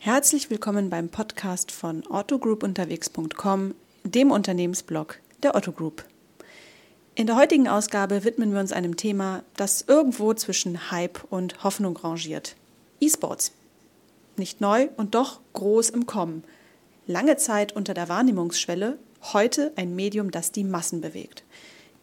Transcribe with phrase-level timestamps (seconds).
[0.00, 6.04] Herzlich willkommen beim Podcast von ottogroupunterwegs.com, dem Unternehmensblog der Otto Group.
[7.16, 11.96] In der heutigen Ausgabe widmen wir uns einem Thema, das irgendwo zwischen Hype und Hoffnung
[11.96, 12.54] rangiert.
[13.00, 13.50] E-Sports.
[14.36, 16.44] Nicht neu und doch groß im Kommen.
[17.08, 18.98] Lange Zeit unter der Wahrnehmungsschwelle,
[19.32, 21.42] heute ein Medium, das die Massen bewegt.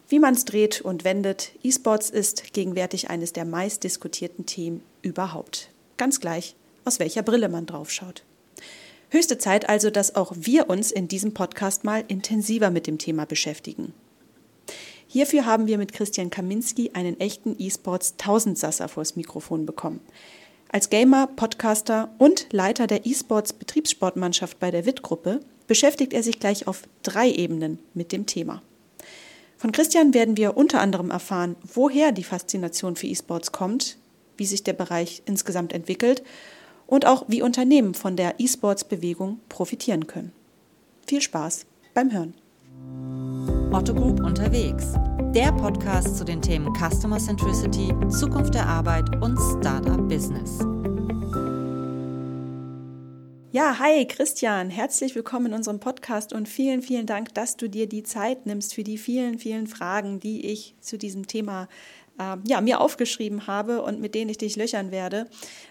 [0.10, 5.70] Wie man es dreht und wendet, E-Sports ist gegenwärtig eines der meistdiskutierten Themen überhaupt.
[5.96, 8.24] Ganz gleich, aus welcher Brille man draufschaut.
[9.10, 13.26] Höchste Zeit also, dass auch wir uns in diesem Podcast mal intensiver mit dem Thema
[13.26, 13.94] beschäftigen.
[15.08, 20.02] Hierfür haben wir mit Christian Kaminski einen echten E-Sports Tausendsasser vors Mikrofon bekommen.
[20.70, 26.68] Als Gamer, Podcaster und Leiter der E-Sports Betriebssportmannschaft bei der WIT-Gruppe beschäftigt er sich gleich
[26.68, 28.62] auf drei Ebenen mit dem Thema.
[29.58, 33.98] Von Christian werden wir unter anderem erfahren, woher die Faszination für E-Sports kommt,
[34.38, 36.24] wie sich der Bereich insgesamt entwickelt
[36.88, 40.32] und auch wie Unternehmen von der E-Sports-Bewegung profitieren können.
[41.08, 42.34] Viel Spaß beim Hören.
[43.72, 44.94] Otto Group unterwegs.
[45.34, 50.60] Der Podcast zu den Themen Customer Centricity, Zukunft der Arbeit und Startup Business.
[53.52, 57.88] Ja, hi Christian, herzlich willkommen in unserem Podcast und vielen, vielen Dank, dass du dir
[57.88, 61.70] die Zeit nimmst für die vielen, vielen Fragen, die ich zu diesem Thema
[62.20, 65.28] äh, ja, mir aufgeschrieben habe und mit denen ich dich löchern werde.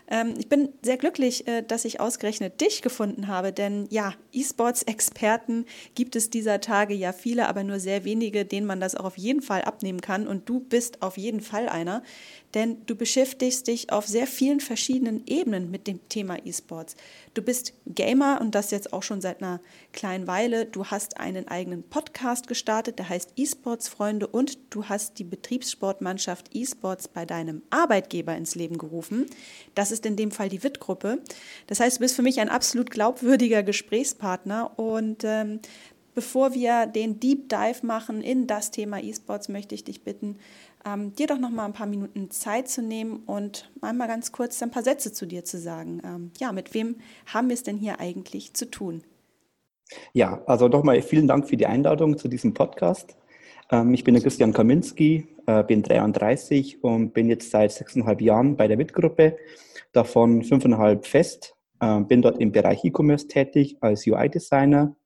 [0.08, 5.64] Ähm, ich bin sehr glücklich, äh, dass ich ausgerechnet dich gefunden habe, denn ja, E-Sports-Experten
[5.94, 9.19] gibt es dieser Tage ja viele, aber nur sehr wenige, denen man das auch auf
[9.19, 10.27] jeden Fall abnehmen kann.
[10.27, 12.02] Und du bist auf jeden Fall einer,
[12.55, 16.97] denn du beschäftigst dich auf sehr vielen verschiedenen Ebenen mit dem Thema E-Sports.
[17.32, 19.60] Du bist Gamer und das jetzt auch schon seit einer
[19.92, 20.66] kleinen Weile.
[20.66, 26.55] Du hast einen eigenen Podcast gestartet, der heißt E-Sports Freunde und du hast die Betriebssportmannschaft
[26.55, 29.27] E-Sports bei deinem Arbeitgeber ins Leben gerufen.
[29.75, 31.20] Das ist in dem Fall die WIT-Gruppe.
[31.67, 35.61] Das heißt, du bist für mich ein absolut glaubwürdiger Gesprächspartner und ähm,
[36.14, 40.38] Bevor wir den Deep Dive machen in das Thema E-Sports, möchte ich dich bitten,
[40.87, 44.62] ähm, dir doch noch mal ein paar Minuten Zeit zu nehmen und einmal ganz kurz
[44.62, 46.00] ein paar Sätze zu dir zu sagen.
[46.05, 49.03] Ähm, ja, mit wem haben wir es denn hier eigentlich zu tun?
[50.12, 53.16] Ja, also nochmal vielen Dank für die Einladung zu diesem Podcast.
[53.70, 58.56] Ähm, ich bin der Christian Kaminski, äh, bin 33 und bin jetzt seit sechseinhalb Jahren
[58.56, 59.36] bei der WIT-Gruppe,
[59.92, 61.54] davon fünfeinhalb fest.
[61.80, 64.97] Äh, bin dort im Bereich E-Commerce tätig als UI-Designer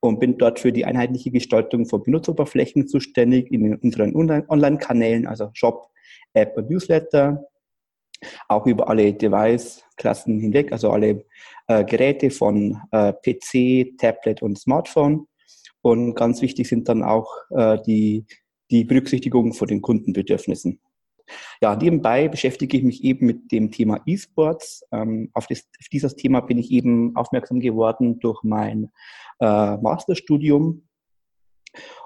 [0.00, 5.90] und bin dort für die einheitliche Gestaltung von Benutzeroberflächen zuständig in unseren Online-Kanälen, also Shop,
[6.34, 7.44] App und Newsletter,
[8.48, 11.24] auch über alle Device-Klassen hinweg, also alle
[11.68, 15.26] äh, Geräte von äh, PC, Tablet und Smartphone.
[15.84, 18.24] Und ganz wichtig sind dann auch äh, die,
[18.70, 20.80] die Berücksichtigung von den Kundenbedürfnissen.
[21.60, 24.86] Ja, nebenbei beschäftige ich mich eben mit dem Thema E-Sports.
[24.92, 28.92] Ähm, auf, das, auf dieses Thema bin ich eben aufmerksam geworden durch mein
[29.40, 30.88] äh, Masterstudium.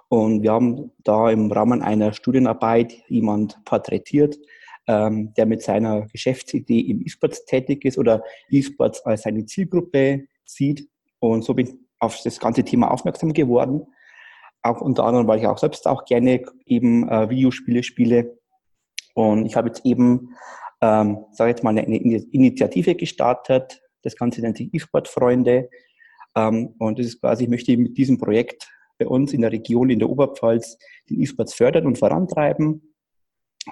[0.08, 4.40] Und wir haben da im Rahmen einer Studienarbeit jemand porträtiert,
[4.88, 10.88] ähm, der mit seiner Geschäftsidee im E-Sports tätig ist oder E-Sports als seine Zielgruppe sieht.
[11.20, 13.86] Und so bin auf das ganze Thema aufmerksam geworden.
[14.62, 18.38] Auch unter anderem, weil ich auch selbst auch gerne eben äh, Videospiele spiele.
[19.14, 20.34] Und ich habe jetzt eben,
[20.80, 23.82] ähm, sage jetzt mal, eine Initiative gestartet.
[24.02, 25.68] Das Ganze nennt sich E-Sport-Freunde.
[26.36, 29.90] Ähm, und das ist quasi, ich möchte mit diesem Projekt bei uns in der Region,
[29.90, 30.76] in der Oberpfalz,
[31.08, 32.94] den E-Sports fördern und vorantreiben,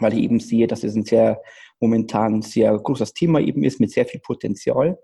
[0.00, 1.40] weil ich eben sehe, dass es ein sehr
[1.80, 4.98] momentan sehr großes Thema eben ist mit sehr viel Potenzial.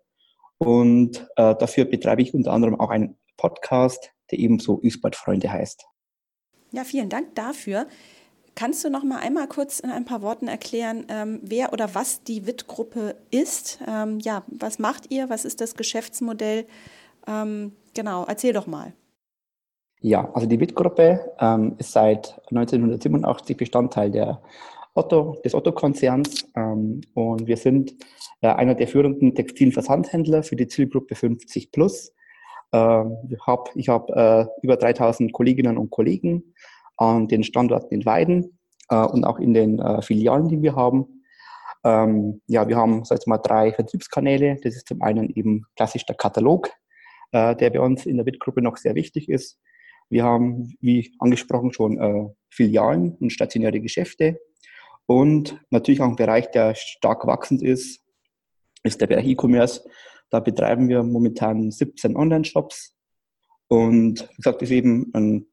[0.63, 5.85] Und äh, dafür betreibe ich unter anderem auch einen Podcast, der ebenso E-Sport-Freunde heißt.
[6.71, 7.89] Ja, vielen Dank dafür.
[8.55, 12.23] Kannst du noch mal einmal kurz in ein paar Worten erklären, ähm, wer oder was
[12.23, 13.81] die WIT-Gruppe ist?
[13.89, 15.29] Ähm, ja, was macht ihr?
[15.31, 16.67] Was ist das Geschäftsmodell?
[17.27, 18.93] Ähm, genau, erzähl doch mal.
[20.01, 24.41] Ja, also die WIT-Gruppe ähm, ist seit 1987 Bestandteil der
[24.95, 27.97] Otto, des Otto-Konzerns ähm, und wir sind
[28.49, 32.13] einer der führenden Textilversandhändler für die Zielgruppe 50 plus.
[32.73, 36.55] Ähm, ich habe ich hab, äh, über 3000 Kolleginnen und Kollegen
[36.97, 38.59] an den Standorten in Weiden
[38.89, 41.23] äh, und auch in den äh, Filialen, die wir haben.
[41.85, 44.57] Ähm, ja, wir haben sag mal drei Vertriebskanäle.
[44.63, 46.71] Das ist zum einen eben klassisch der Katalog,
[47.33, 49.59] äh, der bei uns in der WIT-Gruppe noch sehr wichtig ist.
[50.09, 54.41] Wir haben, wie angesprochen, schon äh, Filialen und stationäre Geschäfte.
[55.07, 58.02] Und natürlich auch ein Bereich, der stark wachsend ist,
[58.83, 59.85] ist der Bereich E-Commerce.
[60.31, 62.95] Da betreiben wir momentan 17 Online-Shops.
[63.69, 65.47] Und wie gesagt, ist eben ein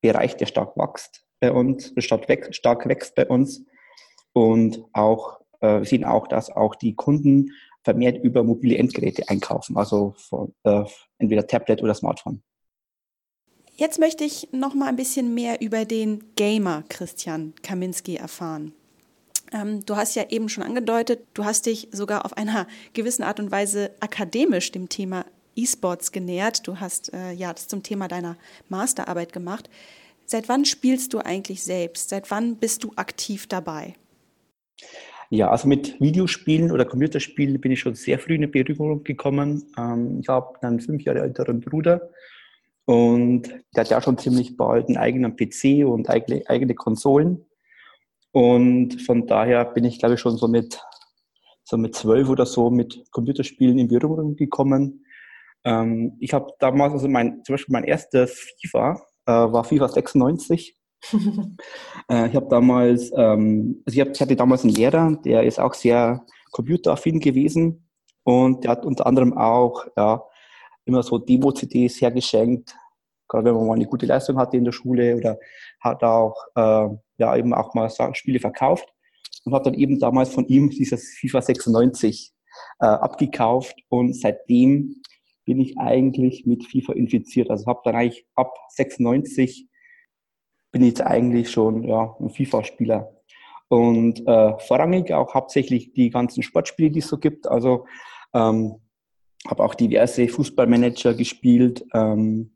[0.00, 3.64] Bereich, der stark wächst bei uns, stark, stark wächst bei uns.
[4.32, 7.52] Und auch, äh, wir sehen auch, dass auch die Kunden
[7.82, 10.84] vermehrt über mobile Endgeräte einkaufen, also von, äh,
[11.18, 12.42] entweder Tablet oder Smartphone.
[13.76, 18.72] Jetzt möchte ich noch mal ein bisschen mehr über den Gamer Christian Kaminski erfahren.
[19.52, 23.40] Ähm, du hast ja eben schon angedeutet, du hast dich sogar auf einer gewissen Art
[23.40, 26.66] und Weise akademisch dem Thema E-Sports genähert.
[26.66, 28.36] Du hast äh, ja das zum Thema deiner
[28.68, 29.70] Masterarbeit gemacht.
[30.24, 32.08] Seit wann spielst du eigentlich selbst?
[32.08, 33.94] Seit wann bist du aktiv dabei?
[35.30, 39.64] Ja, also mit Videospielen oder Computerspielen bin ich schon sehr früh in Berührung gekommen.
[39.76, 42.10] Ähm, ich habe einen fünf Jahre älteren Bruder
[42.84, 47.44] und der hat ja schon ziemlich bald einen eigenen PC und eigene, eigene Konsolen.
[48.36, 50.78] Und von daher bin ich, glaube ich, schon so mit,
[51.64, 55.06] so mit zwölf oder so mit Computerspielen in Berührung gekommen.
[55.64, 60.76] Ähm, ich habe damals, also mein, zum Beispiel mein erstes FIFA äh, war FIFA 96.
[62.10, 65.58] äh, ich habe damals, ähm, also ich, hab, ich hatte damals einen Lehrer, der ist
[65.58, 67.88] auch sehr computeraffin gewesen
[68.22, 70.22] und der hat unter anderem auch ja,
[70.84, 72.76] immer so Demo-CDs hergeschenkt,
[73.28, 75.38] gerade wenn man mal eine gute Leistung hatte in der Schule oder
[75.80, 76.88] hat auch äh,
[77.18, 78.88] ja eben auch mal Spiele verkauft
[79.44, 82.32] und habe dann eben damals von ihm dieses FIFA 96
[82.80, 85.02] äh, abgekauft und seitdem
[85.44, 87.50] bin ich eigentlich mit FIFA infiziert.
[87.50, 89.68] Also habe dann eigentlich ab 96
[90.72, 93.12] bin ich jetzt eigentlich schon ja, ein FIFA-Spieler.
[93.68, 97.48] Und äh, vorrangig auch hauptsächlich die ganzen Sportspiele, die es so gibt.
[97.48, 97.86] Also
[98.34, 98.76] ähm,
[99.46, 101.84] habe auch diverse Fußballmanager gespielt.
[101.94, 102.55] Ähm,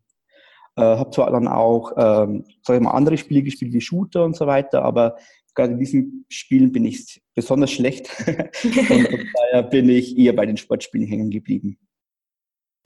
[0.77, 4.37] äh, habe zwar dann auch, ähm, sag ich mal, andere Spiele gespielt wie Shooter und
[4.37, 5.17] so weiter, aber
[5.55, 8.09] gerade in diesen Spielen bin ich besonders schlecht.
[8.27, 11.79] und daher bin ich eher bei den Sportspielen hängen geblieben.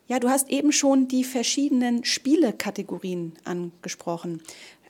[0.06, 4.42] Ja, du hast eben schon die verschiedenen Spielekategorien angesprochen.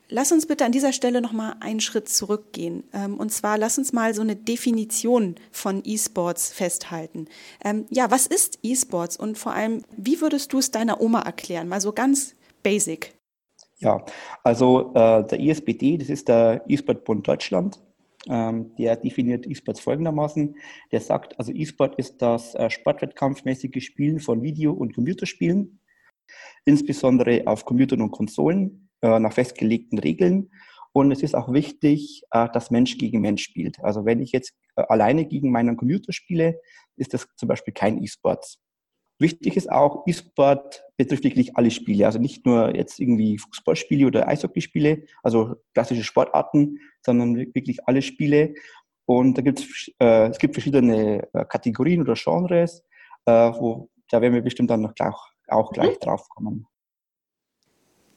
[0.08, 2.84] Lass uns bitte an dieser Stelle noch mal einen Schritt zurückgehen.
[2.92, 7.26] Ähm, und zwar lass uns mal so eine Definition von E-Sports festhalten.
[7.64, 11.68] Ähm, ja, was ist E-Sports und vor allem, wie würdest du es deiner Oma erklären?
[11.68, 12.34] Mal so ganz
[12.64, 13.14] basic.
[13.78, 14.04] Ja,
[14.42, 17.80] also äh, der ISBD, das ist der E-Sport-Bund Deutschland.
[18.26, 20.56] Ähm, der definiert E-Sports folgendermaßen.
[20.90, 25.80] Der sagt, also E-Sport ist das äh, sportwettkampfmäßige Spielen von Video- und Computerspielen,
[26.64, 30.50] insbesondere auf Computern und Konsolen, äh, nach festgelegten Regeln.
[30.92, 33.78] Und es ist auch wichtig, äh, dass Mensch gegen Mensch spielt.
[33.80, 36.60] Also wenn ich jetzt äh, alleine gegen meinen Computer spiele,
[36.96, 38.58] ist das zum Beispiel kein E-Sports.
[39.18, 44.28] Wichtig ist auch, E-Sport betrifft wirklich alle Spiele, also nicht nur jetzt irgendwie Fußballspiele oder
[44.28, 48.54] Eishockeyspiele, also klassische Sportarten, sondern wirklich alle Spiele.
[49.06, 52.82] Und da gibt's, äh, es gibt verschiedene äh, Kategorien oder Genres,
[53.26, 55.14] äh, wo da werden wir bestimmt dann noch gleich,
[55.48, 56.00] auch gleich mhm.
[56.00, 56.66] drauf kommen.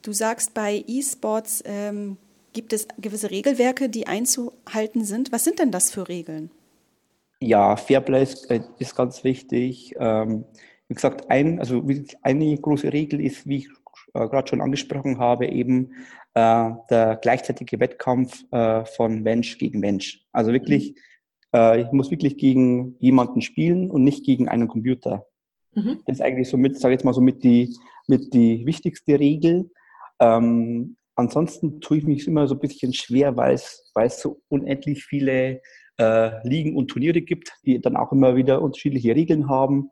[0.02, 2.18] Du sagst, bei E-Sports ähm,
[2.54, 5.32] gibt es gewisse Regelwerke, die einzuhalten sind.
[5.32, 6.52] Was sind denn das für Regeln?
[7.40, 9.96] Ja, Fairplay ist, äh, ist ganz wichtig.
[10.00, 10.46] Ähm,
[10.88, 11.86] wie gesagt, ein, also
[12.22, 13.70] eine große Regel ist, wie ich
[14.14, 15.92] äh, gerade schon angesprochen habe, eben
[16.34, 20.26] äh, der gleichzeitige Wettkampf äh, von Mensch gegen Mensch.
[20.32, 20.96] Also wirklich,
[21.54, 25.26] äh, ich muss wirklich gegen jemanden spielen und nicht gegen einen Computer.
[25.74, 26.00] Mhm.
[26.06, 27.76] Das ist eigentlich so mit, sage ich jetzt mal so mit die,
[28.08, 29.70] mit die wichtigste Regel.
[30.20, 34.42] Ähm, ansonsten tue ich mich immer so ein bisschen schwer, weil es, weil es so
[34.50, 35.62] unendlich viele
[36.00, 39.90] äh, Ligen und Turniere gibt, die dann auch immer wieder unterschiedliche Regeln haben.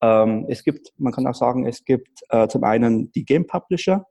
[0.00, 4.06] Ähm, es gibt, man kann auch sagen, es gibt äh, zum einen die Game Publisher,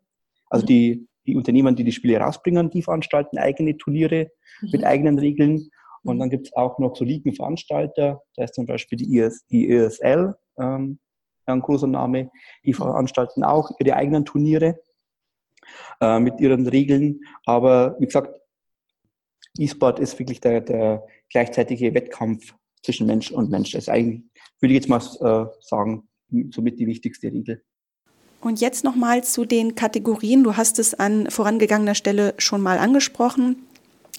[0.50, 0.68] also mhm.
[0.68, 4.70] die, die Unternehmen, die die Spiele rausbringen, die veranstalten eigene Turniere mhm.
[4.72, 5.70] mit eigenen Regeln.
[6.04, 6.20] Und mhm.
[6.20, 10.36] dann gibt es auch noch so Ligenveranstalter, da ist zum Beispiel die, IS, die ESL,
[10.58, 11.00] ähm,
[11.46, 12.30] ein großer Name,
[12.66, 12.78] die mhm.
[12.78, 14.80] veranstalten auch ihre eigenen Turniere
[16.02, 17.22] äh, mit ihren Regeln.
[17.46, 18.40] Aber wie gesagt,
[19.58, 22.54] E-Sport ist wirklich der, der gleichzeitige Wettkampf
[22.84, 23.72] zwischen Mensch und Mensch.
[23.72, 24.24] Das ist eigentlich
[24.60, 26.08] würde ich jetzt mal äh, sagen,
[26.52, 27.64] somit die wichtigste Regel.
[28.42, 30.44] Und jetzt nochmal zu den Kategorien.
[30.44, 33.58] Du hast es an vorangegangener Stelle schon mal angesprochen.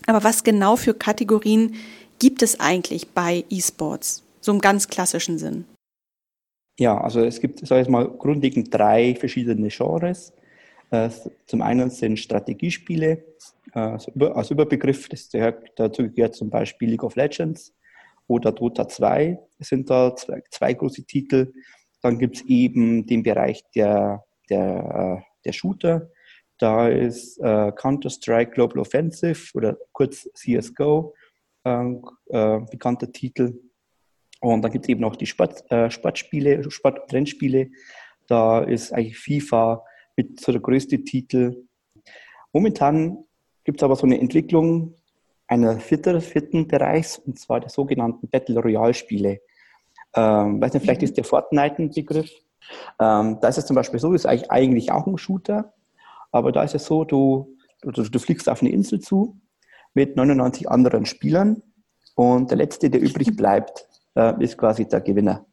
[0.07, 1.75] Aber was genau für Kategorien
[2.19, 4.23] gibt es eigentlich bei E-Sports?
[4.41, 5.65] So im ganz klassischen Sinn.
[6.79, 10.33] Ja, also es gibt, sage ich mal, grundlegend drei verschiedene Genres.
[10.91, 11.11] Äh,
[11.47, 13.25] zum einen sind Strategiespiele
[13.75, 15.29] äh, als Überbegriff, das
[15.77, 17.75] dazu gehört zum Beispiel League of Legends
[18.27, 21.53] oder Dota 2 sind da zwei, zwei große Titel.
[22.03, 26.11] Dann gibt es eben den Bereich der, der, äh, der Shooter.
[26.59, 31.15] Da ist äh, Counter-Strike Global Offensive oder kurz CSGO
[31.65, 31.93] äh,
[32.31, 33.59] äh, bekannter Titel.
[34.41, 37.71] Und dann gibt es eben noch die Sport, äh, Sportspiele, Sport- Rennspiele.
[38.27, 39.85] Da ist eigentlich FIFA
[40.17, 41.65] mit so der größte Titel.
[42.53, 43.25] Momentan
[43.65, 44.95] gibt es aber so eine Entwicklung,
[45.47, 49.41] einer vierten, vierten Bereichs, und zwar der sogenannten Battle Royale Spiele.
[50.15, 52.31] Ähm, weiß nicht, vielleicht ist der Fortnite ein Begriff.
[53.01, 55.73] Ähm, da ist es zum Beispiel so, ist eigentlich, auch ein Shooter,
[56.33, 59.41] aber da ist es so, du, du, du fliegst auf eine Insel zu
[59.95, 61.63] mit 99 anderen Spielern
[62.15, 65.47] und der letzte, der übrig bleibt, äh, ist quasi der Gewinner.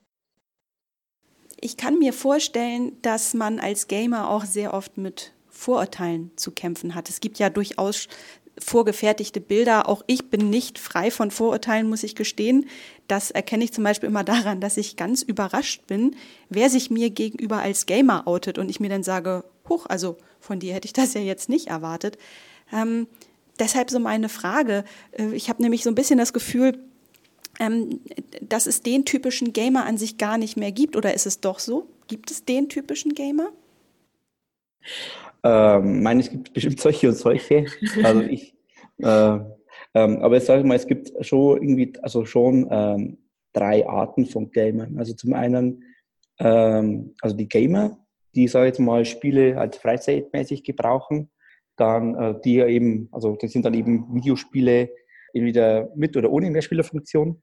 [1.60, 6.96] Ich kann mir vorstellen, dass man als Gamer auch sehr oft mit Vorurteilen zu kämpfen
[6.96, 7.10] hat.
[7.10, 8.08] Es gibt ja durchaus
[8.60, 9.90] vorgefertigte Bilder.
[9.90, 12.68] Auch ich bin nicht frei von Vorurteilen, muss ich gestehen.
[13.08, 16.16] Das erkenne ich zum Beispiel immer daran, dass ich ganz überrascht bin,
[16.50, 20.60] wer sich mir gegenüber als Gamer outet und ich mir dann sage, huch, also von
[20.60, 22.18] dir hätte ich das ja jetzt nicht erwartet.
[22.72, 23.08] Ähm,
[23.60, 24.86] deshalb so meine Frage.
[25.12, 26.80] Äh, ich habe nämlich so ein bisschen das Gefühl,
[27.60, 28.02] ähm,
[28.42, 30.96] dass es den typischen Gamer an sich gar nicht mehr gibt.
[30.96, 31.88] Oder ist es doch so?
[32.08, 33.50] Gibt es den typischen Gamer?
[35.44, 37.66] Ähm, meine, es gibt bestimmt solche und solche.
[38.04, 38.56] Also ich,
[38.98, 39.40] äh,
[39.94, 43.18] ähm, aber ich sage mal, es gibt schon irgendwie, also schon ähm,
[43.54, 44.98] drei Arten von Gamern.
[44.98, 45.84] Also zum einen,
[46.40, 47.98] ähm, also die Gamer,
[48.36, 51.30] die, sage ich jetzt mal, Spiele als freizeitmäßig gebrauchen.
[51.78, 54.90] Dann äh, die eben, also das sind dann eben Videospiele
[55.34, 57.42] entweder mit oder ohne Mehrspielerfunktion.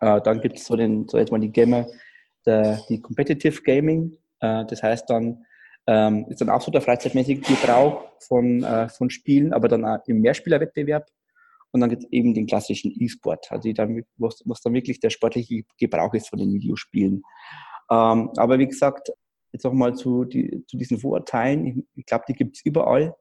[0.00, 1.86] Äh, dann gibt es so den, so jetzt mal die Gamer,
[2.46, 4.16] der, die Competitive Gaming.
[4.40, 5.44] Äh, das heißt dann,
[5.86, 9.98] ähm, ist dann auch so der freizeitmäßige Gebrauch von, äh, von Spielen, aber dann auch
[10.06, 11.06] im Mehrspielerwettbewerb.
[11.72, 15.10] Und dann gibt es eben den klassischen E-Sport, also dann, was, was dann wirklich der
[15.10, 17.22] sportliche Gebrauch ist von den Videospielen.
[17.90, 19.10] Ähm, aber wie gesagt,
[19.52, 23.14] jetzt auch mal zu, die, zu diesen Vorurteilen, ich, ich glaube, die gibt es überall.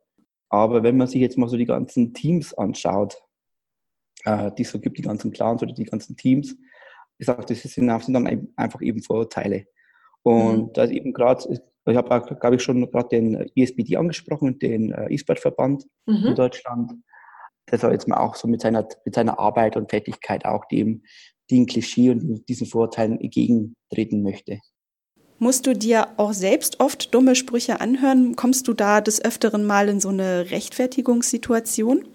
[0.50, 3.22] Aber wenn man sich jetzt mal so die ganzen Teams anschaut,
[4.25, 6.56] äh, die es so gibt, die ganzen Clans oder die ganzen Teams,
[7.18, 9.65] ich sage, das sind, sind dann einfach eben Vorurteile.
[10.24, 10.74] Und mhm.
[10.74, 15.13] da ist eben gerade, ich habe, glaube ich, schon gerade den ESBD angesprochen, den äh,
[15.13, 16.27] E-Sport-Verband mhm.
[16.27, 16.91] in Deutschland,
[17.71, 21.03] der soll jetzt mal auch so mit seiner, mit seiner Arbeit und Tätigkeit auch dem,
[21.50, 24.59] dem Klischee und diesen Vorurteilen entgegentreten möchte.
[25.39, 28.35] Musst du dir auch selbst oft dumme Sprüche anhören?
[28.35, 32.05] Kommst du da des Öfteren mal in so eine Rechtfertigungssituation?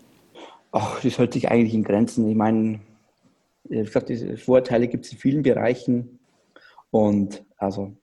[0.70, 2.28] Ach, das hält sich eigentlich in Grenzen.
[2.28, 2.78] Ich meine,
[3.64, 6.20] wie gesagt, diese Vorurteile gibt es in vielen Bereichen.
[6.90, 7.96] Und also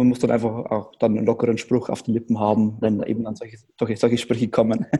[0.00, 3.24] man muss dann einfach auch dann einen lockeren Spruch auf den Lippen haben, wenn eben
[3.24, 4.86] dann solche, solche, solche Sprüche kommen.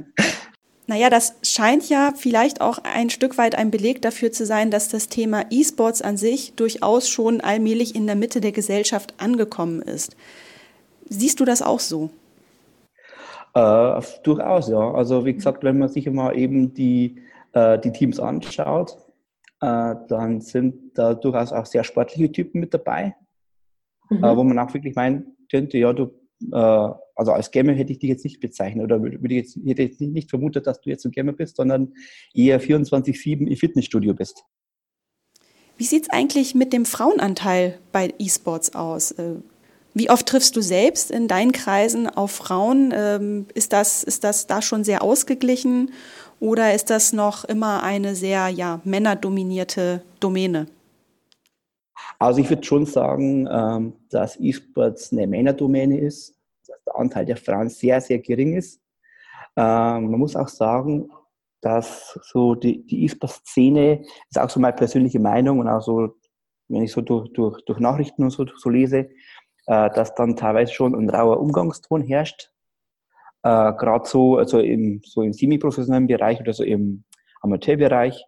[0.87, 4.89] Naja, das scheint ja vielleicht auch ein Stück weit ein Beleg dafür zu sein, dass
[4.89, 10.17] das Thema E-Sports an sich durchaus schon allmählich in der Mitte der Gesellschaft angekommen ist.
[11.09, 12.11] Siehst du das auch so?
[13.55, 14.91] Äh, durchaus, ja.
[14.91, 18.97] Also wie gesagt, wenn man sich mal eben die, äh, die Teams anschaut,
[19.61, 23.15] äh, dann sind da durchaus auch sehr sportliche Typen mit dabei
[24.11, 24.25] mhm.
[24.25, 26.13] äh, wo man auch wirklich meinen könnte, ja, du,
[26.53, 29.83] äh, also als Gamer hätte ich dich jetzt nicht bezeichnet oder würde ich jetzt, hätte
[29.83, 31.95] jetzt nicht vermutet, dass du jetzt ein Gamer bist, sondern
[32.35, 34.45] eher 24-7 im Fitnessstudio bist.
[35.77, 39.13] Wie sieht es eigentlich mit dem Frauenanteil bei E-Sports aus?
[39.13, 39.37] Äh,
[39.95, 42.93] wie oft triffst du selbst in deinen Kreisen auf Frauen?
[42.95, 45.91] Ähm, ist das, ist das da schon sehr ausgeglichen
[46.39, 50.67] oder ist das noch immer eine sehr ja, männerdominierte Domäne?
[52.19, 57.37] Also ich würde schon sagen, ähm, dass E-Sports eine Männerdomäne ist, dass der Anteil der
[57.37, 58.81] Frauen sehr, sehr gering ist.
[59.57, 61.11] Ähm, man muss auch sagen,
[61.61, 66.15] dass so die, E-Sport-Szene ist auch so meine persönliche Meinung und auch so,
[66.69, 69.11] wenn ich so durch, durch, durch Nachrichten und so, so lese,
[69.67, 72.51] äh, dass dann teilweise schon ein rauer Umgangston herrscht.
[73.43, 77.05] Äh, Gerade so, also im, so im semi-professionellen Bereich oder so im
[77.41, 78.25] Amateurbereich.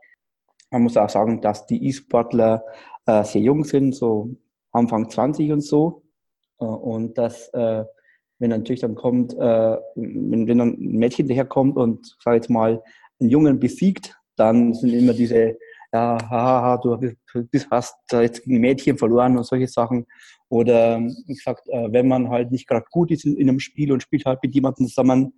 [0.73, 2.65] Man muss auch sagen, dass die E-Sportler
[3.05, 4.35] äh, sehr jung sind, so
[4.73, 6.03] Anfang 20 und so.
[6.59, 7.85] Äh, und dass, äh,
[8.39, 12.83] wenn natürlich dann kommt, äh, wenn, wenn dann ein Mädchen daherkommt und, sag jetzt mal,
[13.21, 15.59] einen Jungen besiegt, dann sind immer diese,
[15.93, 16.99] ja, haha, du
[17.71, 20.07] hast jetzt gegen Mädchen verloren und solche Sachen.
[20.49, 24.03] Oder, wie gesagt, äh, wenn man halt nicht gerade gut ist in einem Spiel und
[24.03, 25.35] spielt halt mit jemandem zusammen,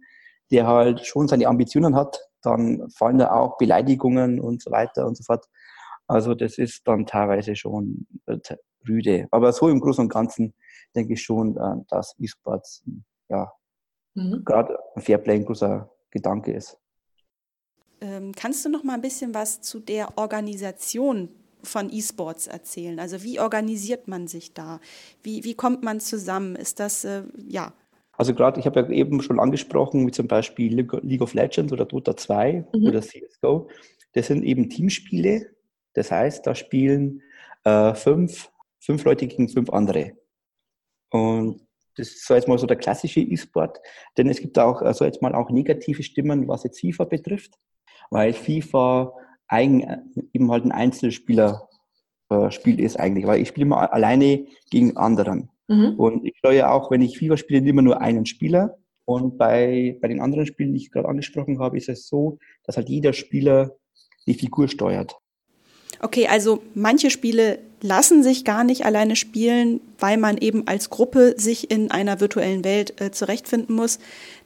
[0.52, 5.16] der halt schon seine Ambitionen hat, dann fallen da auch Beleidigungen und so weiter und
[5.16, 5.46] so fort.
[6.06, 8.38] Also das ist dann teilweise schon äh,
[8.86, 9.26] rüde.
[9.30, 10.54] Aber so im Großen und Ganzen
[10.94, 12.84] denke ich schon, äh, dass E-Sports
[13.28, 13.50] ja
[14.14, 14.44] mhm.
[14.44, 16.78] gerade ein Fairplay ein großer Gedanke ist.
[18.00, 21.30] Ähm, kannst du noch mal ein bisschen was zu der Organisation
[21.62, 22.98] von E-Sports erzählen?
[23.00, 24.80] Also wie organisiert man sich da?
[25.22, 26.56] Wie, wie kommt man zusammen?
[26.56, 27.72] Ist das, äh, ja.
[28.16, 31.84] Also gerade, ich habe ja eben schon angesprochen, wie zum Beispiel League of Legends oder
[31.84, 32.86] Dota 2 mhm.
[32.86, 33.68] oder CSGO.
[34.12, 35.50] Das sind eben Teamspiele,
[35.94, 37.22] das heißt, da spielen
[37.64, 40.12] äh, fünf, fünf Leute gegen fünf andere.
[41.10, 41.60] Und
[41.96, 43.80] das ist so jetzt mal so der klassische E-Sport,
[44.16, 47.54] denn es gibt auch, also jetzt mal auch negative Stimmen, was jetzt FIFA betrifft,
[48.10, 49.12] weil FIFA
[49.46, 51.68] eigen, eben halt ein Einzelspieler
[52.30, 55.50] äh, ist eigentlich, weil ich spiele immer alleine gegen anderen.
[55.68, 55.94] Mhm.
[55.96, 58.76] Und ich steuere auch, wenn ich FIFA spiele, immer nur einen Spieler.
[59.04, 62.76] Und bei, bei den anderen Spielen, die ich gerade angesprochen habe, ist es so, dass
[62.76, 63.76] halt jeder Spieler
[64.26, 65.16] die Figur steuert.
[66.00, 71.34] Okay, also manche Spiele lassen sich gar nicht alleine spielen, weil man eben als Gruppe
[71.36, 73.98] sich in einer virtuellen Welt äh, zurechtfinden muss.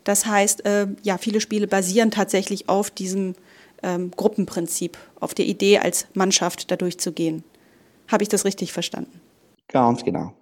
[0.05, 3.35] Das heißt, äh, ja, viele Spiele basieren tatsächlich auf diesem
[3.83, 7.45] ähm, Gruppenprinzip, auf der Idee, als Mannschaft da durchzugehen.
[8.09, 9.21] Habe ich das richtig verstanden?
[9.69, 10.33] Ganz genau.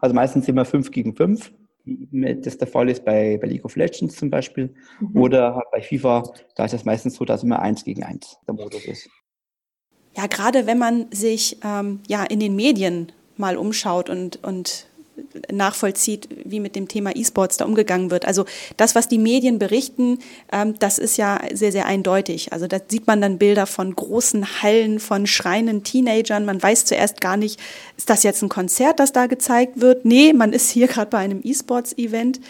[0.00, 1.52] Also meistens immer fünf gegen fünf,
[1.84, 4.74] wie das der Fall ist bei, bei League of Legends zum Beispiel.
[5.00, 5.20] Mhm.
[5.20, 6.24] Oder bei FIFA,
[6.56, 9.08] da ist es meistens so, dass immer eins gegen eins der Modus ist.
[10.16, 14.86] Ja, gerade wenn man sich ähm, ja in den Medien mal umschaut und, und
[15.50, 18.24] nachvollzieht, wie mit dem Thema E-Sports da umgegangen wird.
[18.26, 18.44] Also
[18.76, 20.18] das, was die Medien berichten,
[20.52, 22.52] ähm, das ist ja sehr, sehr eindeutig.
[22.52, 26.44] Also da sieht man dann Bilder von großen Hallen, von schreienden Teenagern.
[26.44, 27.60] Man weiß zuerst gar nicht,
[27.96, 30.04] ist das jetzt ein Konzert, das da gezeigt wird?
[30.04, 32.40] Nee, man ist hier gerade bei einem E-Sports-Event.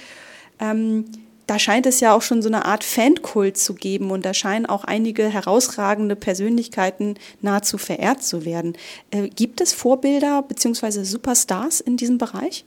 [0.61, 1.05] Ähm,
[1.47, 4.67] da scheint es ja auch schon so eine Art Fankult zu geben und da scheinen
[4.67, 8.77] auch einige herausragende Persönlichkeiten nahezu verehrt zu werden.
[9.11, 11.05] Äh, gibt es Vorbilder bzw.
[11.05, 12.65] Superstars in diesem Bereich?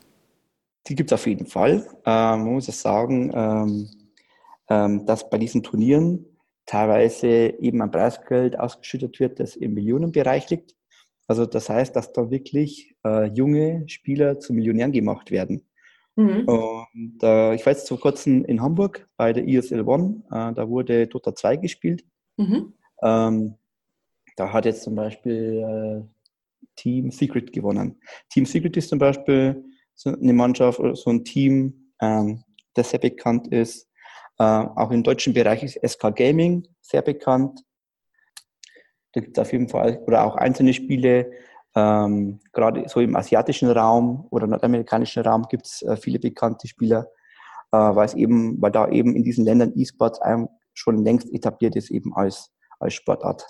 [0.87, 1.87] Die gibt es auf jeden Fall.
[2.05, 3.89] Ähm, man muss es sagen, ähm,
[4.69, 6.25] ähm, dass bei diesen Turnieren
[6.65, 7.27] teilweise
[7.59, 10.75] eben ein Preisgeld ausgeschüttet wird, das im Millionenbereich liegt.
[11.27, 15.68] Also das heißt, dass da wirklich äh, junge Spieler zu Millionären gemacht werden.
[16.19, 16.43] Mhm.
[16.43, 20.67] Und äh, ich war jetzt vor kurzem in Hamburg bei der ESL One, äh, da
[20.67, 22.03] wurde Dota 2 gespielt.
[22.35, 22.73] Mhm.
[23.01, 23.55] Ähm,
[24.35, 28.01] da hat jetzt zum Beispiel äh, Team Secret gewonnen.
[28.29, 29.63] Team Secret ist zum Beispiel
[29.95, 33.87] so eine Mannschaft oder so ein Team, ähm, das sehr bekannt ist.
[34.39, 37.63] Äh, auch im deutschen Bereich ist SK Gaming sehr bekannt.
[39.13, 41.31] Da gibt es auf jeden Fall, oder auch einzelne Spiele,
[41.79, 47.07] ähm, gerade so im asiatischen Raum oder nordamerikanischen Raum gibt es äh, viele bekannte Spieler,
[47.71, 50.19] äh, weil es eben, weil da eben in diesen Ländern E-Sports
[50.73, 53.45] schon längst etabliert ist, eben als, als Sportart.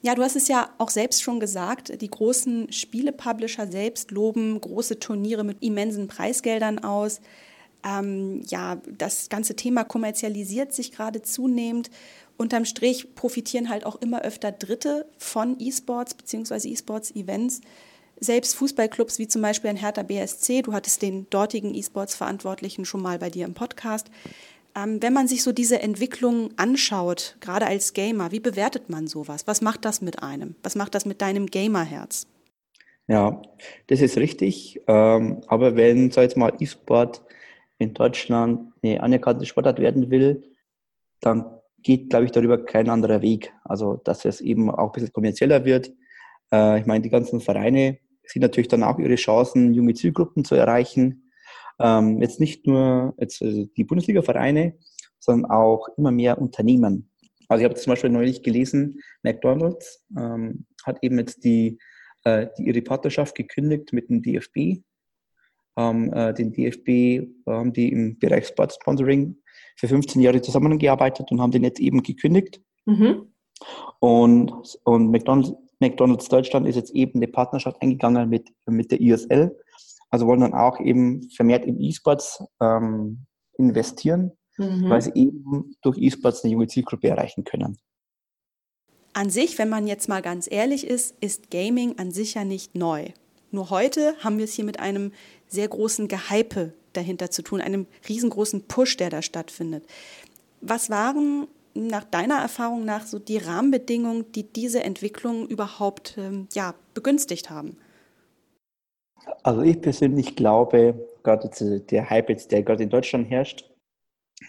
[0.00, 5.00] Ja, du hast es ja auch selbst schon gesagt, die großen Spielepublisher selbst loben große
[5.00, 7.20] Turniere mit immensen Preisgeldern aus.
[7.84, 11.90] Ähm, ja, das ganze Thema kommerzialisiert sich gerade zunehmend
[12.38, 16.68] unterm Strich profitieren halt auch immer öfter Dritte von E-Sports bzw.
[16.68, 17.60] E-Sports-Events.
[18.20, 23.18] Selbst Fußballclubs wie zum Beispiel ein Hertha BSC, du hattest den dortigen E-Sports-Verantwortlichen schon mal
[23.18, 24.10] bei dir im Podcast.
[24.74, 29.46] Ähm, wenn man sich so diese Entwicklung anschaut, gerade als Gamer, wie bewertet man sowas?
[29.46, 30.56] Was macht das mit einem?
[30.62, 32.26] Was macht das mit deinem Gamerherz?
[33.06, 33.40] Ja,
[33.86, 34.80] das ist richtig.
[34.86, 37.22] Ähm, aber wenn, sag jetzt mal, E-Sport
[37.78, 40.42] in Deutschland eine anerkannte Sportart werden will,
[41.20, 43.52] dann geht, glaube ich, darüber kein anderer Weg.
[43.64, 45.92] Also, dass es eben auch ein bisschen kommerzieller wird.
[46.52, 50.54] Äh, ich meine, die ganzen Vereine sehen natürlich dann auch ihre Chancen, junge Zielgruppen zu
[50.54, 51.30] erreichen.
[51.80, 54.74] Ähm, jetzt nicht nur jetzt, also die Bundesliga-Vereine,
[55.18, 57.10] sondern auch immer mehr Unternehmen.
[57.48, 61.78] Also ich habe zum Beispiel neulich gelesen, McDonald's ähm, hat eben jetzt die,
[62.24, 64.82] äh, die, ihre Partnerschaft gekündigt mit dem DFB.
[65.76, 69.36] Ähm, äh, den DFB haben die im Bereich Sportsponsoring
[69.78, 72.60] für 15 Jahre zusammengearbeitet und haben den jetzt eben gekündigt.
[72.84, 73.32] Mhm.
[74.00, 74.52] Und,
[74.84, 79.56] und McDonald's, McDonald's Deutschland ist jetzt eben eine Partnerschaft eingegangen mit, mit der ISL.
[80.10, 84.88] Also wollen dann auch eben vermehrt in E-Sports ähm, investieren, mhm.
[84.88, 87.78] weil sie eben durch E-Sports eine junge Zielgruppe erreichen können.
[89.12, 92.74] An sich, wenn man jetzt mal ganz ehrlich ist, ist Gaming an sich ja nicht
[92.74, 93.08] neu.
[93.50, 95.12] Nur heute haben wir es hier mit einem
[95.46, 99.84] sehr großen Gehype dahinter zu tun, einem riesengroßen Push, der da stattfindet.
[100.60, 106.74] Was waren nach deiner Erfahrung nach so die Rahmenbedingungen, die diese Entwicklung überhaupt ähm, ja,
[106.94, 107.76] begünstigt haben?
[109.42, 113.70] Also ich persönlich glaube, gerade der Hype jetzt, der gerade in Deutschland herrscht,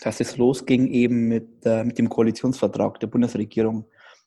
[0.02, 3.86] dass es losging eben mit, äh, mit dem Koalitionsvertrag der Bundesregierung,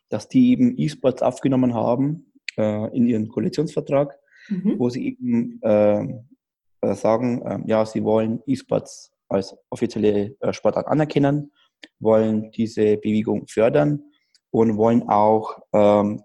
[0.09, 4.79] dass die eben E-Sports aufgenommen haben äh, in ihren Koalitionsvertrag, mhm.
[4.79, 6.23] wo sie eben äh, äh,
[6.83, 11.53] sagen, äh, ja, sie wollen E-Sports als offizielle äh, Sportart anerkennen,
[12.01, 14.03] wollen diese Bewegung fördern
[14.51, 16.23] und wollen auch ähm,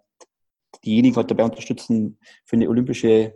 [0.83, 3.33] diejenigen halt dabei unterstützen für eine olympische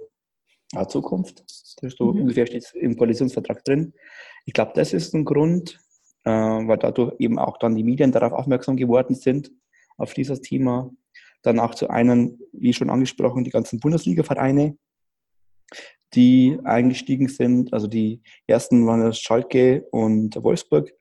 [0.73, 1.43] ja, Zukunft.
[1.81, 2.21] Das so mhm.
[2.21, 3.93] ungefähr steht im Koalitionsvertrag drin.
[4.45, 5.79] Ich glaube, das ist ein Grund,
[6.23, 9.51] äh, weil dadurch eben auch dann die Medien darauf aufmerksam geworden sind,
[9.97, 10.91] auf dieses Thema.
[11.43, 14.77] Dann auch zu einem, wie schon angesprochen, die ganzen Bundesliga-Vereine,
[16.13, 17.73] die eingestiegen sind.
[17.73, 20.91] Also die ersten waren das Schalke und Wolfsburg.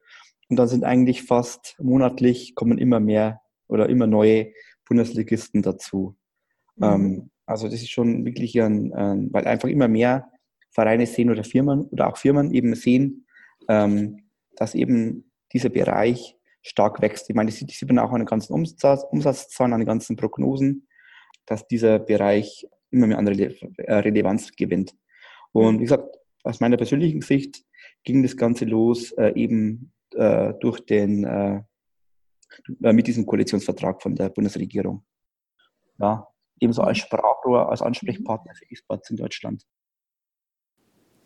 [0.49, 4.53] Und dann sind eigentlich fast monatlich kommen immer mehr oder immer neue
[4.88, 6.16] Bundesligisten dazu.
[6.77, 6.85] Mhm.
[6.85, 10.31] Ähm, also das ist schon wirklich ein, ein, weil einfach immer mehr
[10.70, 13.27] Vereine sehen oder Firmen oder auch Firmen eben sehen,
[13.68, 14.25] ähm,
[14.57, 17.29] dass eben dieser Bereich stark wächst.
[17.29, 20.87] Ich meine, das sieht man auch an den ganzen Umsatz, Umsatzzahlen, an den ganzen Prognosen,
[21.46, 24.94] dass dieser Bereich immer mehr an Rele äh, Relevanz gewinnt.
[25.52, 27.64] Und wie gesagt, aus meiner persönlichen Sicht
[28.04, 31.62] ging das Ganze los äh, eben äh, durch den, äh,
[32.82, 35.04] äh mit diesem Koalitionsvertrag von der Bundesregierung.
[35.98, 36.26] Ja,
[36.60, 39.66] ebenso als Sprachrohr, als Ansprechpartner für E-Sports in Deutschland.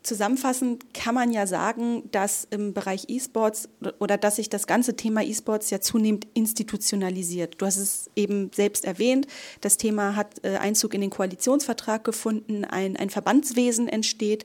[0.05, 5.23] Zusammenfassend kann man ja sagen, dass im Bereich E-Sports oder dass sich das ganze Thema
[5.23, 7.55] E-Sports ja zunehmend institutionalisiert.
[7.57, 9.27] Du hast es eben selbst erwähnt.
[9.63, 14.45] Das Thema hat äh, Einzug in den Koalitionsvertrag gefunden, ein, ein Verbandswesen entsteht.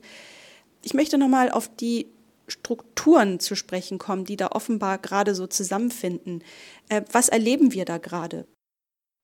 [0.82, 2.06] Ich möchte nochmal auf die
[2.48, 6.42] Strukturen zu sprechen kommen, die da offenbar gerade so zusammenfinden.
[6.88, 8.46] Äh, was erleben wir da gerade?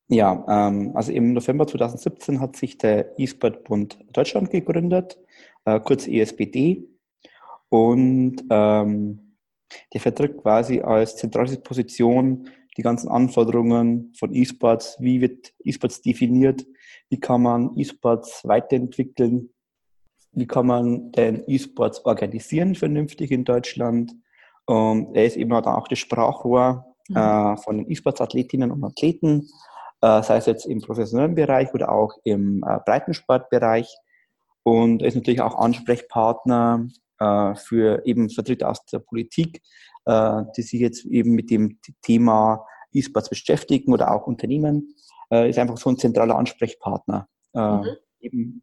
[0.08, 5.18] Ja, ähm, also im November 2017 hat sich der E-Sport-Bund Deutschland gegründet,
[5.64, 6.84] äh, kurz ESBD.
[7.68, 9.36] Und ähm,
[9.92, 14.96] der vertritt quasi als zentrale Position die ganzen Anforderungen von E-Sports.
[15.00, 16.64] Wie wird E-Sports definiert?
[17.08, 19.50] Wie kann man E-Sports weiterentwickeln?
[20.32, 24.14] Wie kann man denn E-Sports organisieren vernünftig in Deutschland?
[24.66, 27.16] Und er ist eben auch das Sprachrohr mhm.
[27.16, 29.48] äh, von den E-Sports-Athletinnen und Athleten
[30.00, 33.96] sei es jetzt im professionellen Bereich oder auch im äh, Breitensportbereich.
[34.62, 39.62] Und er ist natürlich auch Ansprechpartner äh, für eben Vertreter aus der Politik,
[40.08, 44.94] die sich jetzt eben mit dem Thema E-Sports beschäftigen oder auch Unternehmen.
[45.30, 47.26] ist einfach so ein zentraler Ansprechpartner.
[47.52, 47.86] Mhm.
[48.20, 48.62] Eben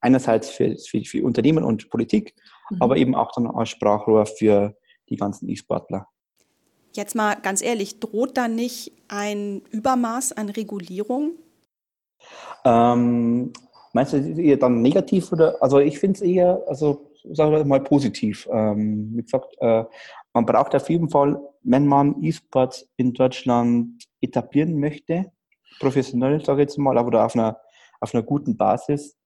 [0.00, 2.32] einerseits für, für, für, Unternehmen und Politik,
[2.70, 2.76] mhm.
[2.80, 4.76] aber eben auch dann als Sprachrohr für
[5.08, 6.06] die ganzen E-Sportler.
[6.94, 11.32] Jetzt mal ganz ehrlich, droht da nicht ein Übermaß an Regulierung?
[12.64, 13.52] Ähm,
[13.92, 15.62] meinst du eher dann negativ oder?
[15.62, 18.48] Also ich finde es eher, also sagen wir mal positiv.
[18.52, 19.84] Ähm, wie gesagt, äh,
[20.32, 25.32] man braucht auf jeden Fall, wenn man E-Sports in Deutschland etablieren möchte,
[25.80, 27.58] professionell, sage ich jetzt mal, aber auf einer,
[28.00, 29.16] auf einer guten Basis,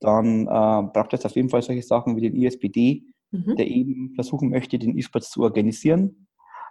[0.00, 3.56] dann äh, braucht es auf jeden Fall solche Sachen wie den ISBD, mhm.
[3.56, 6.26] der eben versuchen möchte, den E-Sports zu organisieren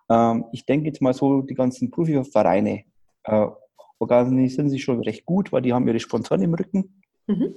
[0.09, 2.83] ähm, ich denke jetzt mal so, die ganzen Profivereine
[3.23, 3.47] äh,
[3.99, 7.01] organisieren sich schon recht gut, weil die haben ihre Sponsoren im Rücken.
[7.27, 7.55] Mhm.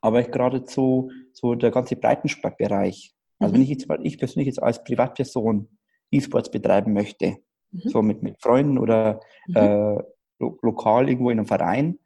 [0.00, 3.54] Aber ich gerade so, so der ganze Breitensportbereich, also mhm.
[3.54, 5.68] wenn ich jetzt mal, ich persönlich jetzt als Privatperson
[6.10, 7.38] E-Sports betreiben möchte,
[7.70, 7.88] mhm.
[7.88, 9.56] so mit, mit Freunden oder mhm.
[9.56, 10.02] äh,
[10.38, 11.98] lo lokal irgendwo in einem Verein,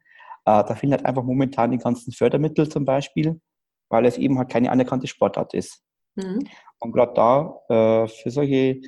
[0.45, 3.39] äh, da fehlen halt einfach momentan die ganzen Fördermittel zum Beispiel,
[3.89, 5.83] weil es eben halt keine anerkannte Sportart ist.
[6.15, 6.47] Mhm.
[6.79, 8.81] Und gerade da, äh, für solche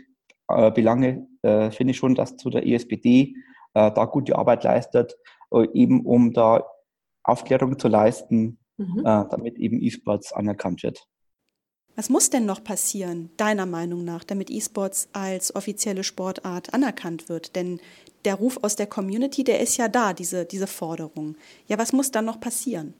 [0.47, 3.35] äh, Belange äh, finde ich schon, dass zu der ESPD
[3.73, 5.15] äh, da gute Arbeit leistet,
[5.51, 6.65] äh, eben um da
[7.23, 8.99] Aufklärung zu leisten, mhm.
[8.99, 11.07] Äh, damit eben E-Sports anerkannt wird.
[11.97, 17.55] Was muss denn noch passieren, deiner Meinung nach, damit E-Sports als offizielle Sportart anerkannt wird?
[17.55, 17.79] Denn
[18.25, 21.37] der Ruf aus der Community, der ist ja da, diese, diese Forderung.
[21.67, 22.93] Ja, was muss dann noch passieren?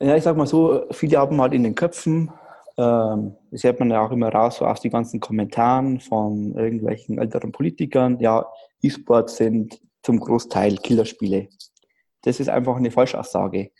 [0.00, 2.30] Ja, ich sag mal so, viele haben halt in den Köpfen,
[2.78, 7.18] ähm, das hört man ja auch immer raus, so aus den ganzen Kommentaren von irgendwelchen
[7.18, 8.20] älteren Politikern.
[8.20, 8.46] Ja,
[8.82, 11.48] E-Sports sind zum Großteil Killerspiele.
[12.22, 13.70] Das ist einfach eine Falschaussage.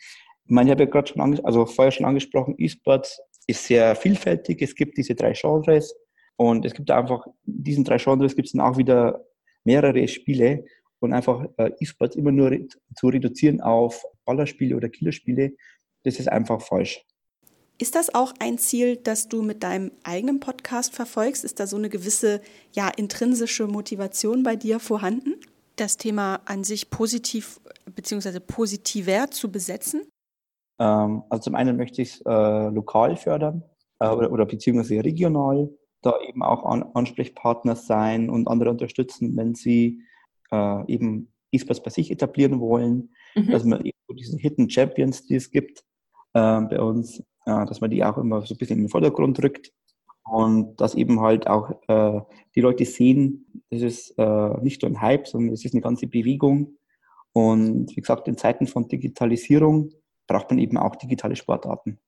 [0.44, 4.60] Ich meine, ich habe ja gerade schon, also vorher schon angesprochen, E-Sports ist sehr vielfältig.
[4.62, 5.94] Es gibt diese drei Genres
[6.36, 9.24] und es gibt einfach, in diesen drei Genres gibt es dann auch wieder
[9.64, 10.64] mehrere Spiele
[10.98, 12.50] und einfach äh, E-Sports immer nur
[12.96, 15.52] zu reduzieren auf Ballerspiele oder Killerspiele,
[16.02, 17.04] das ist einfach falsch.
[17.80, 21.44] Ist das auch ein Ziel, das du mit deinem eigenen Podcast verfolgst?
[21.44, 22.40] Ist da so eine gewisse,
[22.72, 25.34] ja, intrinsische Motivation bei dir vorhanden,
[25.76, 27.60] das Thema an sich positiv
[27.94, 28.40] bzw.
[28.40, 30.02] positiver zu besetzen?
[30.80, 33.62] Ähm, also zum einen möchte ich es äh, lokal fördern
[34.00, 35.70] äh, oder, oder beziehungsweise regional,
[36.02, 40.02] da eben auch an, Ansprechpartner sein und andere unterstützen, wenn sie
[40.50, 43.50] äh, eben E-Sports bei sich etablieren wollen, mhm.
[43.52, 45.84] dass man eben diesen Hidden Champions, die es gibt,
[46.34, 49.42] äh, bei uns ja, dass man die auch immer so ein bisschen in den Vordergrund
[49.42, 49.72] rückt
[50.24, 52.20] und dass eben halt auch äh,
[52.54, 56.06] die Leute sehen, das ist äh, nicht nur ein Hype, sondern es ist eine ganze
[56.06, 56.76] Bewegung.
[57.32, 59.90] Und wie gesagt, in Zeiten von Digitalisierung
[60.26, 61.98] braucht man eben auch digitale Sportarten.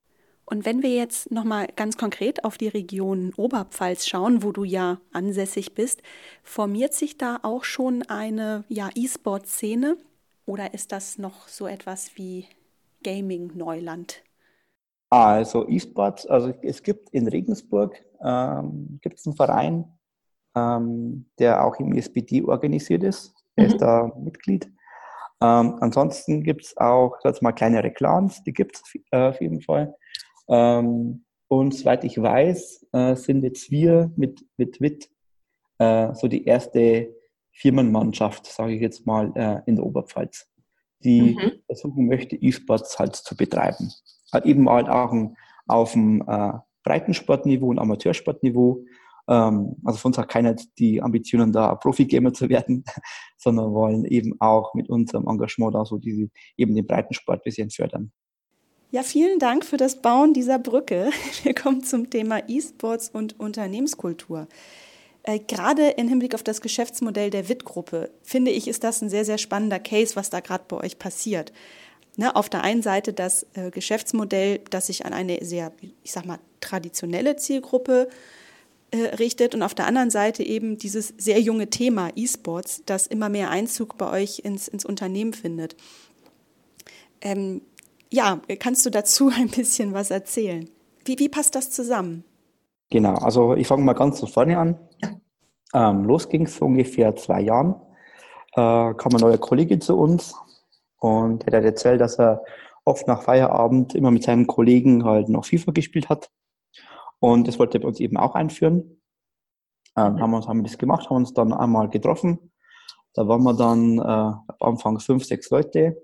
[0.45, 5.01] Und wenn wir jetzt nochmal ganz konkret auf die Region Oberpfalz schauen, wo du ja
[5.13, 6.03] ansässig bist,
[6.43, 9.97] formiert sich da auch schon eine ja, E-Sport-Szene
[10.45, 12.47] oder ist das noch so etwas wie
[13.05, 14.23] Gaming-Neuland?
[15.11, 19.85] Also E-Sports, also es gibt in Regensburg ähm, gibt es einen Verein,
[20.55, 23.35] ähm, der auch im ESPD organisiert ist.
[23.57, 23.71] Er mhm.
[23.71, 24.67] ist da Mitglied.
[25.43, 29.63] Ähm, ansonsten gibt es auch jetzt mal kleinere Clans, die gibt es äh, auf jeden
[29.63, 29.95] Fall.
[30.49, 35.11] Ähm, und soweit ich weiß, äh, sind jetzt wir mit, mit WIT
[35.79, 37.13] äh, so die erste
[37.53, 40.49] Firmenmannschaft, sage ich jetzt mal, äh, in der Oberpfalz,
[41.03, 41.53] die mhm.
[41.67, 43.91] versuchen möchte, E-Sports halt zu betreiben.
[44.33, 46.53] Halt eben halt auch ein, auf dem äh,
[46.85, 48.85] Breitensportniveau und Amateursportniveau.
[49.29, 52.85] Ähm, also von uns hat keiner die Ambitionen, da Profi-Gamer zu werden,
[53.39, 57.71] sondern wollen eben auch mit unserem Engagement da so diese, eben den Breitensport ein bisschen
[57.71, 58.13] fördern.
[58.93, 61.11] Ja, vielen Dank für das Bauen dieser Brücke.
[61.45, 64.49] Wir kommen zum Thema E-Sports und Unternehmenskultur.
[65.23, 69.25] Äh, gerade im Hinblick auf das Geschäftsmodell der WIT-Gruppe, finde ich, ist das ein sehr,
[69.25, 71.53] sehr spannender Case, was da gerade bei euch passiert.
[72.17, 76.27] Ne, auf der einen Seite das äh, Geschäftsmodell, das sich an eine sehr, ich sag
[76.27, 78.09] mal, traditionelle Zielgruppe
[78.91, 83.29] äh, richtet und auf der anderen Seite eben dieses sehr junge Thema E-Sports, das immer
[83.29, 85.77] mehr Einzug bei euch ins, ins Unternehmen findet.
[87.21, 87.63] Ähm,
[88.11, 90.69] ja, kannst du dazu ein bisschen was erzählen?
[91.05, 92.25] Wie, wie passt das zusammen?
[92.91, 94.79] Genau, also ich fange mal ganz von vorne an.
[95.73, 97.77] Ähm, los ging es vor ungefähr zwei Jahren.
[98.55, 100.35] Äh, kam ein neuer Kollege zu uns
[101.01, 102.45] und der hat erzählt, dass er
[102.85, 106.31] oft nach Feierabend immer mit seinen Kollegen halt noch FIFA gespielt hat.
[107.19, 109.03] Und das wollte er bei uns eben auch einführen.
[109.97, 112.53] Ähm, haben, wir, haben wir das gemacht, haben uns dann einmal getroffen.
[113.15, 116.01] Da waren wir dann äh, am Anfang fünf, sechs Leute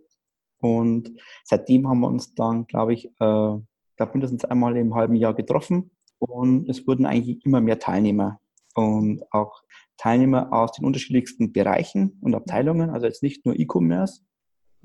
[0.58, 1.12] und
[1.44, 5.90] seitdem haben wir uns dann, glaube ich, äh, glaub mindestens einmal im halben Jahr getroffen.
[6.18, 8.40] Und es wurden eigentlich immer mehr Teilnehmer
[8.74, 9.62] und auch
[9.98, 12.90] Teilnehmer aus den unterschiedlichsten Bereichen und Abteilungen.
[12.90, 14.22] Also jetzt nicht nur E-Commerce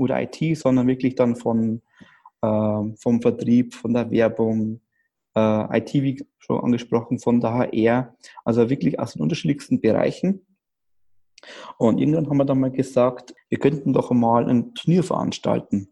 [0.01, 1.81] oder IT, sondern wirklich dann von,
[2.41, 4.81] äh, vom Vertrieb, von der Werbung,
[5.35, 8.15] äh, IT, wie schon angesprochen, von der HR.
[8.43, 10.45] Also wirklich aus den unterschiedlichsten Bereichen.
[11.77, 15.87] Und irgendwann haben wir dann mal gesagt, wir könnten doch mal ein Turnier veranstalten.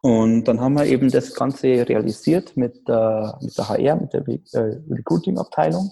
[0.00, 4.26] Und dann haben wir eben das Ganze realisiert mit, äh, mit der HR, mit der
[4.28, 5.90] äh, Recruiting-Abteilung.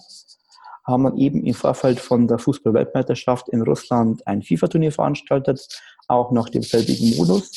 [0.87, 5.67] Haben wir eben im Vorfeld von der Fußball-Weltmeisterschaft in Russland ein FIFA-Turnier veranstaltet,
[6.07, 7.51] auch nach demselbigen Modus.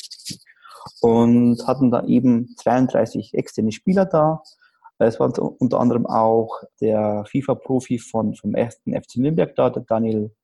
[0.99, 4.41] Und hatten da eben 32 externe Spieler da.
[4.97, 10.35] Es war unter anderem auch der FIFA-Profi von, vom ersten FC Nürnberg da, der Daniel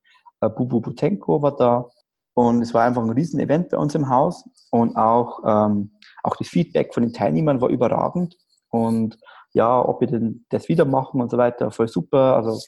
[0.41, 1.89] äh, Bubu Butenko war da.
[2.34, 4.47] Und es war einfach ein Riesenevent bei uns im Haus.
[4.71, 5.91] Und auch, ähm,
[6.23, 8.38] auch das Feedback von den Teilnehmern war überragend.
[8.69, 9.17] Und
[9.58, 12.36] ja, ob wir denn das wieder machen und so weiter, voll super.
[12.38, 12.60] Also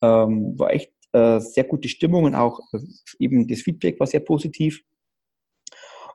[0.00, 2.78] ähm, war echt äh, sehr gute Stimmung und auch äh,
[3.18, 4.82] eben das Feedback war sehr positiv.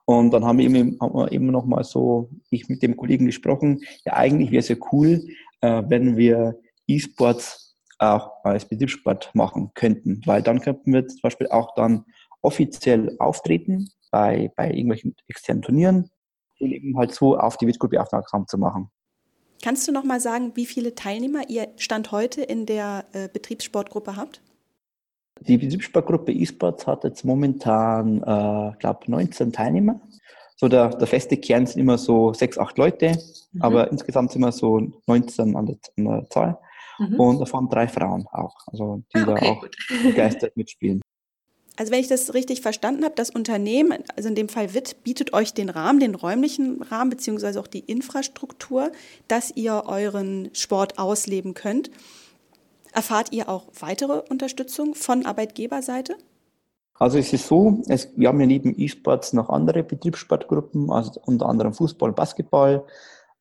[0.06, 3.82] Und dann haben wir eben, haben wir eben nochmal so, ich mit dem Kollegen gesprochen,
[4.06, 5.22] ja eigentlich wäre es ja cool,
[5.62, 11.48] äh, wenn wir E-Sports auch als Betriebssport machen könnten, weil dann könnten wir zum Beispiel
[11.48, 12.06] auch dann
[12.42, 16.10] offiziell auftreten bei, bei irgendwelchen externen Turnieren
[16.60, 18.90] und eben halt so auf die Wettgruppe aufmerksam zu machen.
[19.64, 24.18] Kannst du noch mal sagen, wie viele Teilnehmer ihr Stand heute in der äh, Betriebssportgruppe
[24.18, 24.42] habt?
[25.40, 30.02] Die Betriebssportgruppe eSports hat jetzt momentan, äh, glaube 19 Teilnehmer.
[30.58, 33.18] So der, der feste Kern sind immer so sechs, acht Leute,
[33.54, 33.62] mhm.
[33.62, 36.60] aber insgesamt sind wir so 19 an der, an der Zahl.
[37.00, 37.20] Mhm.
[37.22, 39.78] Und davon drei Frauen auch, also die ah, okay, da auch gut.
[40.04, 41.02] begeistert mitspielen.
[41.76, 45.34] Also wenn ich das richtig verstanden habe, das Unternehmen, also in dem Fall WIT, bietet
[45.34, 48.92] euch den Rahmen, den räumlichen Rahmen beziehungsweise auch die Infrastruktur,
[49.28, 51.90] dass ihr euren Sport ausleben könnt.
[52.94, 56.16] Erfahrt ihr auch weitere Unterstützung von Arbeitgeberseite?
[57.00, 61.48] Also es ist so, es, wir haben ja neben E-Sports noch andere Betriebssportgruppen, also unter
[61.48, 62.86] anderem Fußball, Basketball.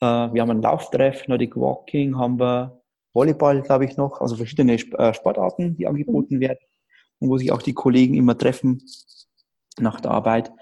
[0.01, 2.81] Äh, wir haben ein Lauftreff, Nordic Walking haben wir,
[3.13, 6.41] Volleyball, glaube ich, noch, also verschiedene äh, Sportarten, die angeboten mhm.
[6.41, 6.59] werden
[7.23, 8.83] und wo sich auch die Kollegen immer treffen
[9.79, 10.53] nach der Arbeit.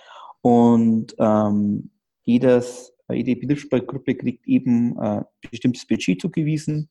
[0.43, 1.91] Und ähm,
[2.23, 6.91] jedes, jede Betriebssportgruppe kriegt eben äh, bestimmtes Budget zugewiesen.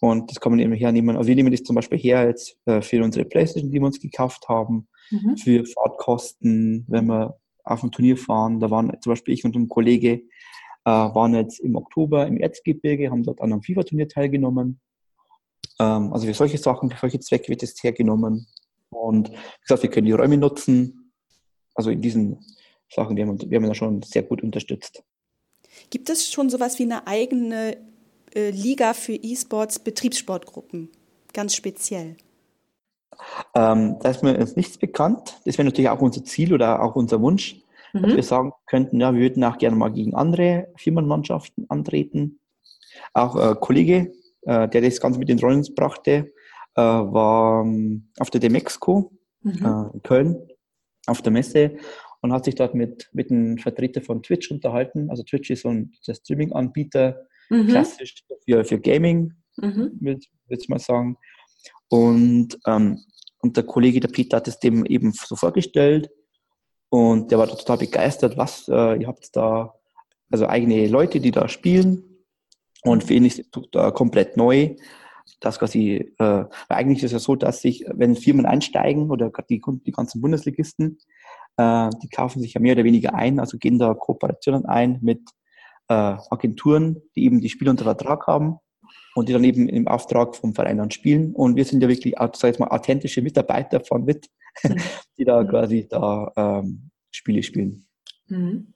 [0.00, 1.16] Und das kann man eben hernehmen.
[1.16, 4.00] Also wir nehmen das zum Beispiel her jetzt äh, für unsere Playstation, die wir uns
[4.00, 5.36] gekauft haben, mhm.
[5.36, 8.58] für Fahrtkosten, wenn wir auf ein Turnier fahren.
[8.58, 10.22] Da waren zum Beispiel ich und ein Kollege
[10.86, 14.80] äh, waren jetzt im Oktober im Erzgebirge, haben dort an einem FIFA-Turnier teilgenommen.
[15.78, 18.46] Ähm, also für solche Sachen, für solche Zwecke wird es hergenommen.
[18.90, 21.12] Und wie gesagt, wir können die Räume nutzen.
[21.74, 22.44] Also in diesen
[22.88, 25.02] Sachen, wir haben, wir da schon sehr gut unterstützt.
[25.90, 27.76] Gibt es schon sowas wie eine eigene
[28.34, 30.90] äh, Liga für E-Sports Betriebssportgruppen?
[31.32, 32.16] Ganz speziell.
[33.54, 35.38] Ähm, da ist mir jetzt nichts bekannt.
[35.44, 37.60] Das wäre natürlich auch unser Ziel oder auch unser Wunsch,
[37.92, 38.02] mhm.
[38.02, 42.40] dass wir sagen könnten, ja, wir würden auch gerne mal gegen andere Firmenmannschaften antreten.
[43.12, 46.32] Auch äh, Kollege äh, der das Ganze mit den Rollen brachte,
[46.74, 49.64] äh, war ähm, auf der Demexco mhm.
[49.64, 50.48] Äh, in Köln
[51.06, 51.76] auf der Messe
[52.20, 55.10] und hat sich dort mit, mit einem Vertreter von Twitch unterhalten.
[55.10, 57.68] Also Twitch ist so ein Streaming-Anbieter, mhm.
[57.68, 59.92] klassisch für, für Gaming, mhm.
[60.00, 61.16] würde ich mal sagen.
[61.88, 63.02] Und, ähm,
[63.40, 66.10] und der Kollege, der Peter, hat es dem eben so vorgestellt
[66.90, 69.74] und der war total begeistert, was, äh, ihr habt da
[70.30, 72.24] also eigene Leute, die da spielen
[72.82, 74.76] und für ihn ist es da komplett neu
[75.40, 79.62] dass quasi, äh, eigentlich ist es ja so, dass sich, wenn Firmen einsteigen oder die,
[79.86, 80.98] die ganzen Bundesligisten,
[81.56, 85.20] äh, die kaufen sich ja mehr oder weniger ein, also gehen da Kooperationen ein mit
[85.88, 88.58] äh, Agenturen, die eben die Spiele unter Vertrag haben
[89.14, 91.34] und die dann eben im Auftrag vom Verein dann spielen.
[91.34, 94.28] Und wir sind ja wirklich, sag ich mal, authentische Mitarbeiter von WIT,
[95.18, 97.86] die da quasi da ähm, Spiele spielen.
[98.28, 98.74] Mhm.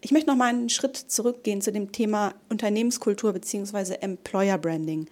[0.00, 3.94] Ich möchte noch mal einen Schritt zurückgehen zu dem Thema Unternehmenskultur bzw.
[4.00, 5.06] Employer Branding.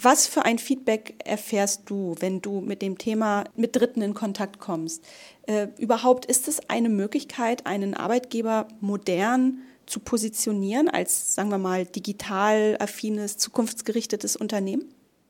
[0.00, 4.60] Was für ein Feedback erfährst du, wenn du mit dem Thema mit Dritten in Kontakt
[4.60, 5.04] kommst?
[5.46, 11.84] Äh, überhaupt ist es eine Möglichkeit, einen Arbeitgeber modern zu positionieren als, sagen wir mal,
[11.84, 14.84] digital affines, zukunftsgerichtetes Unternehmen?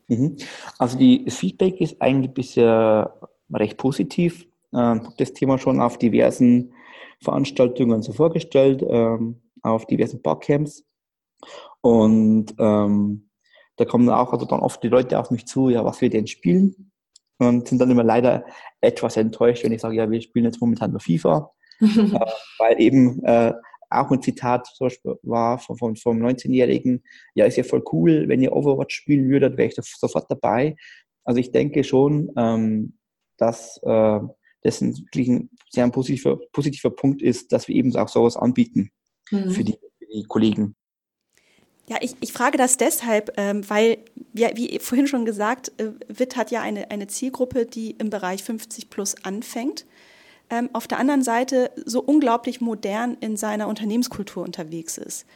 [0.09, 0.37] Mhm.
[0.79, 3.15] Also die, das Feedback ist eigentlich bisher
[3.53, 4.47] recht positiv.
[4.75, 6.73] Ähm, das Thema schon auf diversen
[7.21, 10.85] Veranstaltungen so vorgestellt, ähm, auf diversen Barcamps.
[11.81, 13.31] Und ähm,
[13.77, 16.27] da kommen auch also dann oft die Leute auf mich zu, ja, was wir denn
[16.27, 16.93] spielen.
[17.39, 18.45] Und sind dann immer leider
[18.81, 21.53] etwas enttäuscht, wenn ich sage, ja, wir spielen jetzt momentan nur FIFA.
[21.81, 21.87] äh,
[22.59, 23.53] weil eben äh,
[23.91, 27.05] auch ein Zitat zum Beispiel war vom, vom, vom 19-Jährigen,
[27.35, 30.77] ja, ist ja voll cool, wenn ihr Overwatch spielen würdet, wäre ich sofort dabei.
[31.25, 32.99] Also ich denke schon, ähm,
[33.37, 34.21] dass äh,
[34.63, 38.91] das wirklich ein sehr positiver, positiver Punkt ist, dass wir eben auch sowas anbieten
[39.31, 39.51] mhm.
[39.51, 40.75] für, die, für, die, Kollegen.
[41.89, 43.99] Ja, ich, ich frage das deshalb, ähm, weil,
[44.35, 48.43] ja, wie vorhin schon gesagt, äh, WIT hat ja eine, eine Zielgruppe, die im Bereich
[48.43, 49.87] 50 plus anfängt.
[50.51, 55.27] Ähm, auf der anderen Seite so unglaublich modern in seiner Unternehmenskultur unterwegs ist.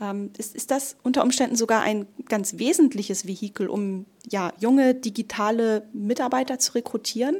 [0.00, 5.86] Ähm, ist, ist das unter Umständen sogar ein ganz wesentliches Vehikel, um ja, junge digitale
[5.92, 7.36] Mitarbeiter zu rekrutieren?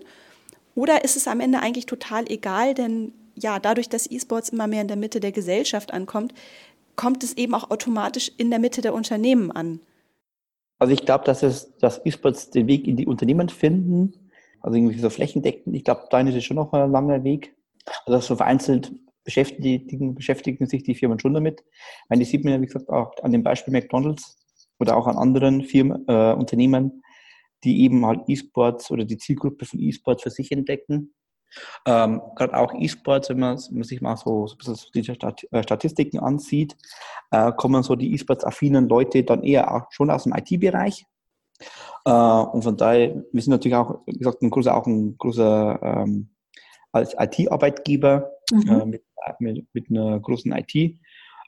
[0.74, 4.82] Oder ist es am Ende eigentlich total egal, denn ja, dadurch, dass E-Sports immer mehr
[4.82, 6.34] in der Mitte der Gesellschaft ankommt,
[6.96, 9.80] kommt es eben auch automatisch in der Mitte der Unternehmen an.
[10.78, 14.98] Also ich glaube, dass es, dass E-Sports den Weg in die Unternehmen finden, also irgendwie
[14.98, 15.74] so flächendeckend.
[15.76, 17.54] Ich glaube, da ist es schon noch ein langer Weg.
[18.06, 18.92] Also so vereinzelt
[19.24, 21.60] beschäftigen, beschäftigen sich die Firmen schon damit.
[21.60, 24.36] Ich meine, die sieht man ja, wie gesagt, auch an dem Beispiel McDonalds
[24.78, 27.03] oder auch an anderen Firmen, äh, Unternehmen,
[27.64, 31.14] die eben halt E-Sports oder die Zielgruppe von E-Sports für sich entdecken.
[31.86, 34.58] Ähm, Gerade auch E-Sports, wenn man, wenn man, sich mal so, so ein
[34.92, 36.76] bisschen die äh, Statistiken ansieht,
[37.30, 41.06] äh, kommen so die E-Sports-affinen Leute dann eher auch schon aus dem IT-Bereich.
[42.04, 45.80] Äh, und von daher, wir sind natürlich auch, wie gesagt, ein großer, auch ein großer
[45.82, 46.30] ähm,
[46.92, 48.68] als IT-Arbeitgeber mhm.
[48.68, 49.02] äh, mit,
[49.38, 50.98] mit, mit, einer großen IT.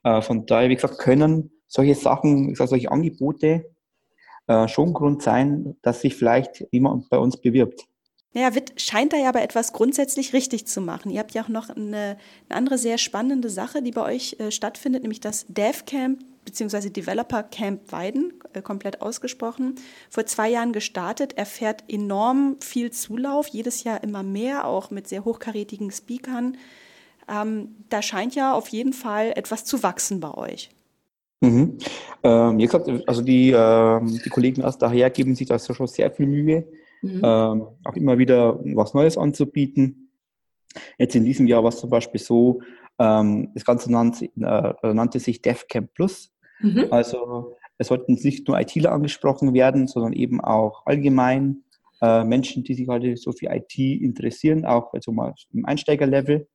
[0.04, 3.75] Äh, von daher, wie gesagt, können solche Sachen, ich sage, solche Angebote
[4.46, 7.86] äh, schon Grund sein, dass sich vielleicht jemand bei uns bewirbt.
[8.32, 11.10] Naja, WIT scheint da ja aber etwas grundsätzlich richtig zu machen.
[11.10, 14.50] Ihr habt ja auch noch eine, eine andere sehr spannende Sache, die bei euch äh,
[14.50, 16.90] stattfindet, nämlich das DevCamp bzw.
[16.90, 19.76] Developer Camp Weiden, äh, komplett ausgesprochen.
[20.10, 25.24] Vor zwei Jahren gestartet, erfährt enorm viel Zulauf, jedes Jahr immer mehr, auch mit sehr
[25.24, 26.58] hochkarätigen Speakern.
[27.28, 30.70] Ähm, da scheint ja auf jeden Fall etwas zu wachsen bei euch.
[31.40, 31.78] Mhm.
[32.26, 36.10] Ähm, wie gesagt, also die, äh, die Kollegen aus daher geben sich da schon sehr
[36.10, 36.66] viel Mühe,
[37.00, 37.20] mhm.
[37.22, 40.10] ähm, auch immer wieder was Neues anzubieten.
[40.98, 42.62] Jetzt in diesem Jahr war es zum Beispiel so,
[42.98, 46.34] ähm, das Ganze nannte, äh, nannte sich DevCamp Plus.
[46.58, 46.86] Mhm.
[46.90, 51.62] Also es sollten nicht nur ITler angesprochen werden, sondern eben auch allgemein
[52.02, 56.48] äh, Menschen, die sich halt so für IT interessieren, auch also mal im Einsteigerlevel.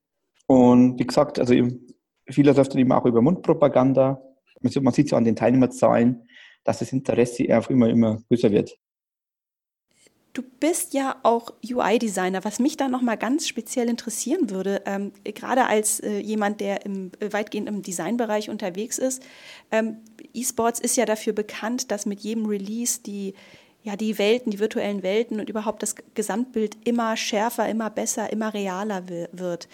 [0.46, 1.54] Und wie gesagt, also
[2.28, 4.20] vieles läuft eben auch über Mundpropaganda
[4.60, 6.28] man sieht ja an den Teilnehmerzahlen,
[6.64, 8.78] dass das Interesse einfach immer, immer größer wird.
[10.34, 15.66] Du bist ja auch UI-Designer, was mich da nochmal ganz speziell interessieren würde, ähm, gerade
[15.66, 19.22] als äh, jemand, der im, äh, weitgehend im Designbereich unterwegs ist.
[19.70, 19.98] Ähm,
[20.32, 23.34] E-Sports ist ja dafür bekannt, dass mit jedem Release die,
[23.82, 28.54] ja, die Welten, die virtuellen Welten und überhaupt das Gesamtbild immer schärfer, immer besser, immer
[28.54, 29.68] realer wird.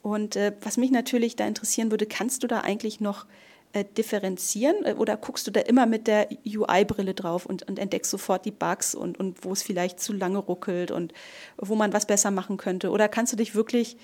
[0.00, 3.26] Und äh, was mich natürlich da interessieren würde, kannst du da eigentlich noch
[3.72, 8.10] äh, differenzieren äh, oder guckst du da immer mit der UI-Brille drauf und, und, entdeckst
[8.10, 11.12] sofort die Bugs und, und wo es vielleicht zu lange ruckelt und
[11.56, 12.90] wo man was besser machen könnte?
[12.90, 13.96] Oder kannst du dich wirklich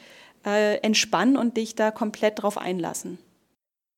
[0.45, 3.19] äh, entspannen und dich da komplett drauf einlassen?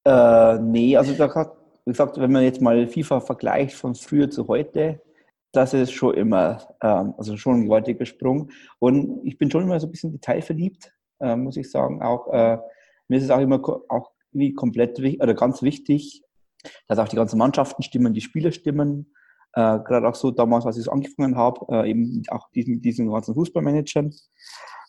[0.04, 4.30] Äh, nee, also da hat, wie gesagt, wenn man jetzt mal FIFA vergleicht von früher
[4.30, 5.00] zu heute,
[5.52, 8.50] das ist schon immer, ähm, also schon ein gewaltiger Sprung.
[8.78, 10.92] Und ich bin schon immer so ein bisschen detailverliebt.
[11.20, 12.02] äh, muss ich sagen.
[12.02, 12.58] Auch äh,
[13.08, 16.22] mir ist es auch immer auch wie komplett oder ganz wichtig,
[16.88, 19.12] dass auch die ganzen Mannschaften stimmen, die Spieler stimmen.
[19.52, 23.10] Äh, Gerade auch so damals, als ich so angefangen habe, äh, eben auch diesen, diesen
[23.10, 24.12] ganzen Fußballmanagern,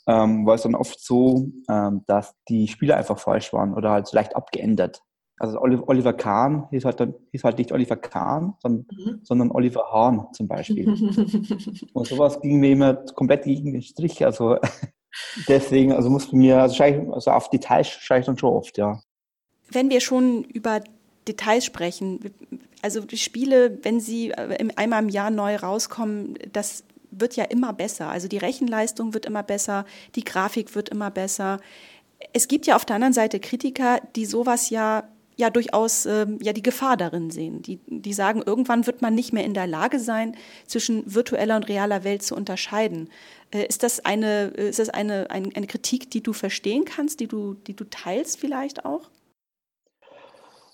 [0.08, 4.12] ähm, war es dann oft so, ähm, dass die Spieler einfach falsch waren oder halt
[4.14, 5.02] leicht abgeändert.
[5.40, 9.20] Also Oliver Kahn hieß halt, dann, hieß halt nicht Oliver Kahn, sondern, mhm.
[9.24, 10.88] sondern Oliver Hahn zum Beispiel.
[11.94, 14.26] und sowas ging mir immer komplett gegen den Strich.
[14.26, 14.58] Also
[15.48, 19.00] deswegen, also muss mir, also, also auf Details schaue ich dann schon oft, ja.
[19.70, 20.82] Wenn wir schon über
[21.28, 22.34] Details sprechen,
[22.82, 27.74] also die Spiele, wenn sie äh, einmal im Jahr neu rauskommen, das wird ja immer
[27.74, 28.10] besser.
[28.10, 31.60] Also die Rechenleistung wird immer besser, die Grafik wird immer besser.
[32.34, 35.08] Es gibt ja auf der anderen Seite Kritiker, die sowas ja
[35.38, 37.62] ja durchaus äh, ja die Gefahr darin sehen.
[37.62, 41.70] Die, die sagen, irgendwann wird man nicht mehr in der Lage sein, zwischen virtueller und
[41.70, 43.10] realer Welt zu unterscheiden.
[43.52, 47.28] Äh, ist das eine, ist das eine, eine, eine Kritik, die du verstehen kannst, die
[47.28, 49.10] du, die du teilst vielleicht auch?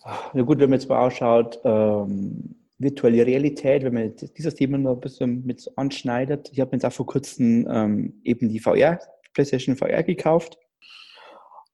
[0.05, 4.95] Ja gut, wenn man jetzt mal ausschaut, ähm, virtuelle Realität, wenn man dieses Thema noch
[4.95, 6.49] ein bisschen mit anschneidet.
[6.51, 8.99] Ich habe mir jetzt auch vor kurzem ähm, eben die VR,
[9.33, 10.57] PlayStation VR gekauft.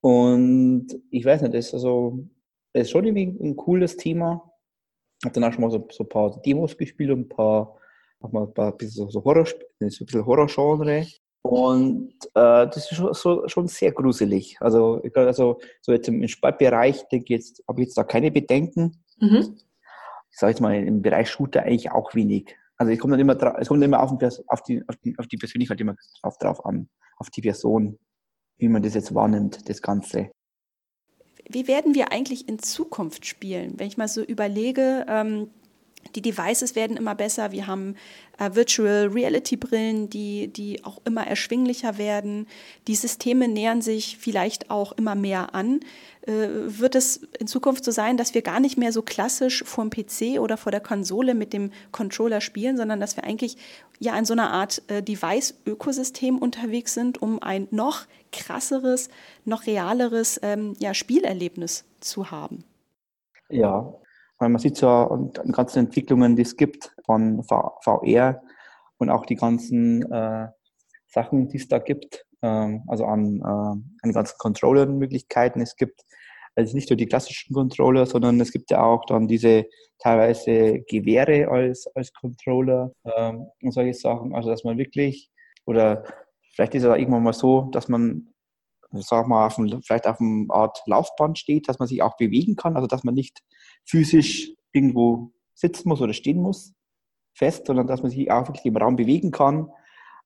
[0.01, 2.19] Und ich weiß nicht, das ist also
[2.73, 4.51] das ist schon irgendwie ein cooles Thema.
[5.23, 7.77] Habe dann auch schon mal so, so ein paar Demos gespielt und ein paar,
[8.19, 11.05] auch mal ein paar bisschen so, Horror, so ein bisschen Horror-Genre.
[11.41, 14.57] Und äh, das ist schon, so, schon sehr gruselig.
[14.59, 19.03] Also, also so jetzt im Sportbereich, jetzt, habe ich jetzt da keine Bedenken.
[19.19, 19.57] Mhm.
[20.31, 22.55] Ich sage jetzt mal, im Bereich Shooter eigentlich auch wenig.
[22.77, 24.11] Also ich komme dann immer, es kommt immer auf,
[24.47, 27.97] auf, die, auf, die, auf die Persönlichkeit immer drauf, drauf an, auf die Person,
[28.57, 30.31] wie man das jetzt wahrnimmt, das Ganze
[31.49, 33.73] wie werden wir eigentlich in Zukunft spielen?
[33.77, 35.49] Wenn ich mal so überlege, ähm,
[36.15, 37.51] die Devices werden immer besser.
[37.51, 37.95] Wir haben
[38.37, 42.47] äh, Virtual Reality Brillen, die, die auch immer erschwinglicher werden.
[42.87, 45.81] Die Systeme nähern sich vielleicht auch immer mehr an.
[46.21, 49.87] Äh, wird es in Zukunft so sein, dass wir gar nicht mehr so klassisch vor
[49.87, 53.57] dem PC oder vor der Konsole mit dem Controller spielen, sondern dass wir eigentlich
[53.99, 59.09] ja in so einer Art äh, Device-Ökosystem unterwegs sind, um ein noch krasseres,
[59.45, 62.63] noch realeres ähm, ja, Spielerlebnis zu haben?
[63.49, 63.93] Ja,
[64.39, 68.41] weil man sieht ja den ganzen Entwicklungen, die es gibt von VR
[68.97, 70.47] und auch die ganzen äh,
[71.07, 75.61] Sachen, die es da gibt, ähm, also an, äh, an ganzen Controller-Möglichkeiten.
[75.61, 76.03] Es gibt
[76.55, 79.65] also nicht nur die klassischen Controller, sondern es gibt ja auch dann diese
[79.99, 84.33] teilweise Gewehre als, als Controller ähm, und solche Sachen.
[84.35, 85.29] Also dass man wirklich,
[85.65, 86.03] oder
[86.53, 88.28] vielleicht ist es auch irgendwann mal so, dass man
[88.91, 92.55] sag mal, auf einem, vielleicht auf einer Art Laufband steht, dass man sich auch bewegen
[92.55, 93.43] kann, also dass man nicht
[93.85, 96.73] physisch irgendwo sitzen muss oder stehen muss,
[97.33, 99.69] fest, sondern dass man sich auch wirklich im Raum bewegen kann,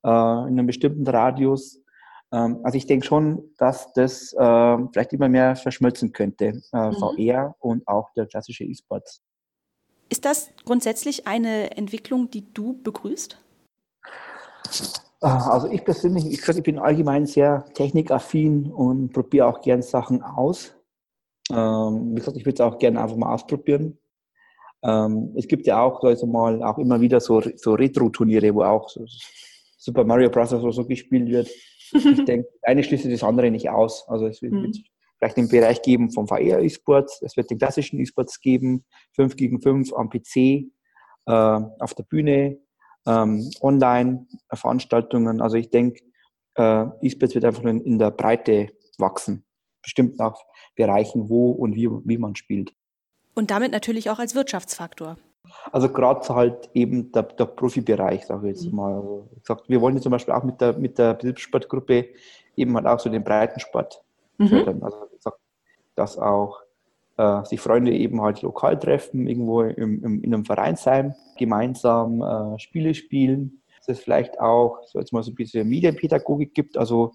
[0.04, 1.82] äh, in einem bestimmten Radius.
[2.32, 6.96] Ähm, also ich denke schon, dass das äh, vielleicht immer mehr verschmelzen könnte, äh, mhm.
[6.96, 9.22] VR und auch der klassische E-Sports.
[10.10, 13.40] Ist das grundsätzlich eine Entwicklung, die du begrüßt?
[15.24, 20.22] Ah, also ich persönlich, ich, ich bin allgemein sehr technikaffin und probiere auch gern Sachen
[20.22, 20.76] aus.
[21.50, 23.98] Ähm, wie gesagt, ich würde es auch gerne einfach mal ausprobieren.
[24.84, 28.90] Ähm, es gibt ja auch, also mal, auch immer wieder so, so Retro-Turniere, wo auch
[28.90, 29.06] so
[29.78, 30.52] Super Mario Bros.
[30.52, 31.50] oder so gespielt wird.
[31.94, 34.06] Ich denke, eine schließt das andere nicht aus.
[34.10, 34.74] Also es wird, mhm.
[35.20, 39.94] vielleicht den Bereich geben vom VR-E-Sports, es wird den klassischen E-Sports geben, 5 gegen 5
[39.94, 40.62] am PC, äh,
[41.28, 42.58] auf der Bühne,
[43.06, 45.42] ähm, Online-Veranstaltungen.
[45.42, 46.02] Also ich denke,
[46.56, 49.46] äh, E-Sports wird einfach in, in der Breite wachsen.
[49.82, 50.36] Bestimmt nach
[50.76, 52.74] Bereichen, wo und wie, wie man spielt.
[53.36, 55.18] Und damit natürlich auch als Wirtschaftsfaktor.
[55.72, 58.78] Also gerade halt eben der, der Profibereich, sage ich jetzt mhm.
[58.78, 58.94] mal.
[58.96, 62.10] Also, gesagt, wir wollen ja zum Beispiel auch mit der, mit der Betriebssportgruppe
[62.56, 64.02] eben halt auch so den Breitensport
[64.38, 64.48] mhm.
[64.48, 64.84] fördern.
[64.84, 65.40] Also gesagt,
[65.96, 66.63] dass auch
[67.18, 72.60] äh, sich Freunde eben halt lokal treffen, irgendwo im, im, in einem Vereinsheim, gemeinsam äh,
[72.60, 73.62] Spiele spielen.
[73.80, 76.78] Dass es vielleicht auch so jetzt mal so ein bisschen Medienpädagogik gibt.
[76.78, 77.12] Also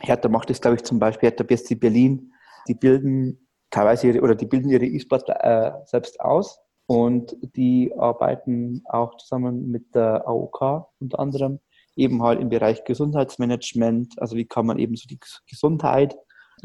[0.00, 2.32] Hertha macht das, glaube ich, zum Beispiel Hertha BSC Berlin.
[2.68, 8.82] Die bilden teilweise ihre, oder die bilden ihre E-Sport äh, selbst aus und die arbeiten
[8.86, 11.60] auch zusammen mit der AOK unter anderem
[11.96, 14.20] eben halt im Bereich Gesundheitsmanagement.
[14.20, 16.16] Also wie kann man eben so die Gesundheit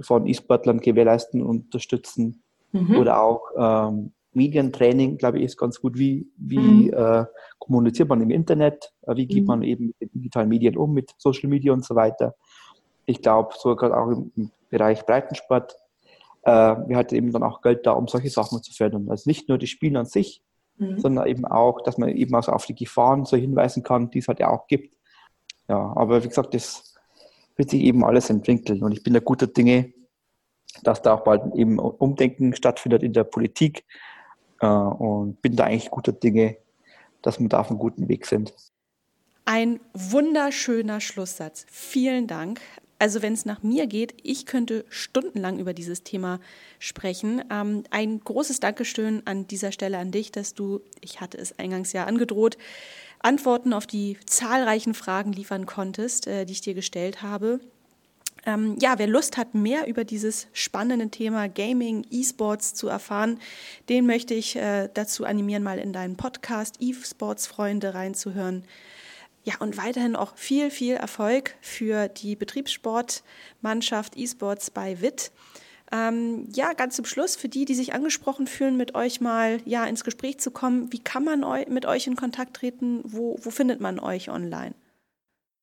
[0.02, 2.44] von E-Sportlern gewährleisten und unterstützen
[2.76, 2.98] Mhm.
[2.98, 5.98] Oder auch ähm, Medientraining, glaube ich, ist ganz gut.
[5.98, 6.94] Wie, wie mhm.
[6.94, 7.26] äh,
[7.58, 8.94] kommuniziert man im Internet?
[9.04, 9.48] Äh, wie geht mhm.
[9.48, 12.36] man eben mit den digitalen Medien um, mit Social Media und so weiter?
[13.06, 15.76] Ich glaube, so gerade auch im, im, Bereich Breitensport,
[16.42, 19.10] äh, wir hatten eben dann auch Geld da, um solche Sachen zu fördern.
[19.10, 20.44] Also nicht nur die Spiele an sich,
[20.78, 21.00] mhm.
[21.00, 24.28] sondern eben auch, dass man eben auch auf die Gefahren so hinweisen kann, die es
[24.28, 24.98] halt ja auch gibt.
[25.70, 26.96] Ja, aber wie gesagt, das
[27.56, 28.84] wird sich eben alles entwickeln.
[28.84, 29.94] Und ich bin da guter Dinge,
[30.84, 33.86] dass da auch bald eben Umdenken stattfindet in der Politik
[34.62, 36.58] äh, und bin da eigentlich guter Dinge,
[37.22, 38.54] dass wir da auf einem guten Weg sind.
[39.46, 41.66] Ein wunderschöner Schlusssatz.
[41.70, 42.62] Vielen Dank.
[42.98, 46.40] Also wenn es nach mir geht, ich könnte stundenlang über dieses Thema
[46.80, 47.44] sprechen.
[47.52, 51.92] Ähm, ein großes Dankeschön an dieser Stelle an dich, dass du, ich hatte es eingangs
[51.94, 52.58] ja angedroht,
[53.20, 57.60] Antworten auf die zahlreichen Fragen liefern konntest, äh, die ich dir gestellt habe.
[58.46, 63.40] Ähm, ja, wer Lust hat, mehr über dieses spannende Thema Gaming, E-Sports zu erfahren,
[63.90, 68.64] den möchte ich äh, dazu animieren, mal in deinen Podcast E-Sports-Freunde reinzuhören.
[69.44, 75.32] Ja, und weiterhin auch viel, viel Erfolg für die Betriebssportmannschaft E-Sports bei WIT.
[75.92, 79.86] Ähm, ja, ganz zum Schluss, für die, die sich angesprochen fühlen, mit euch mal ja,
[79.86, 83.02] ins Gespräch zu kommen, wie kann man eu mit euch in Kontakt treten?
[83.04, 84.74] Wo, wo findet man euch online?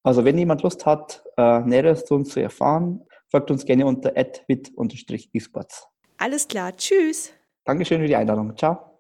[0.03, 4.13] Also wenn jemand Lust hat, äh, Näheres zu uns zu erfahren, folgt uns gerne unter
[4.17, 5.87] adwit-esports.
[6.19, 7.33] Alles klar, tschüss.
[7.65, 8.57] Dankeschön für die Einladung.
[8.57, 8.93] Ciao.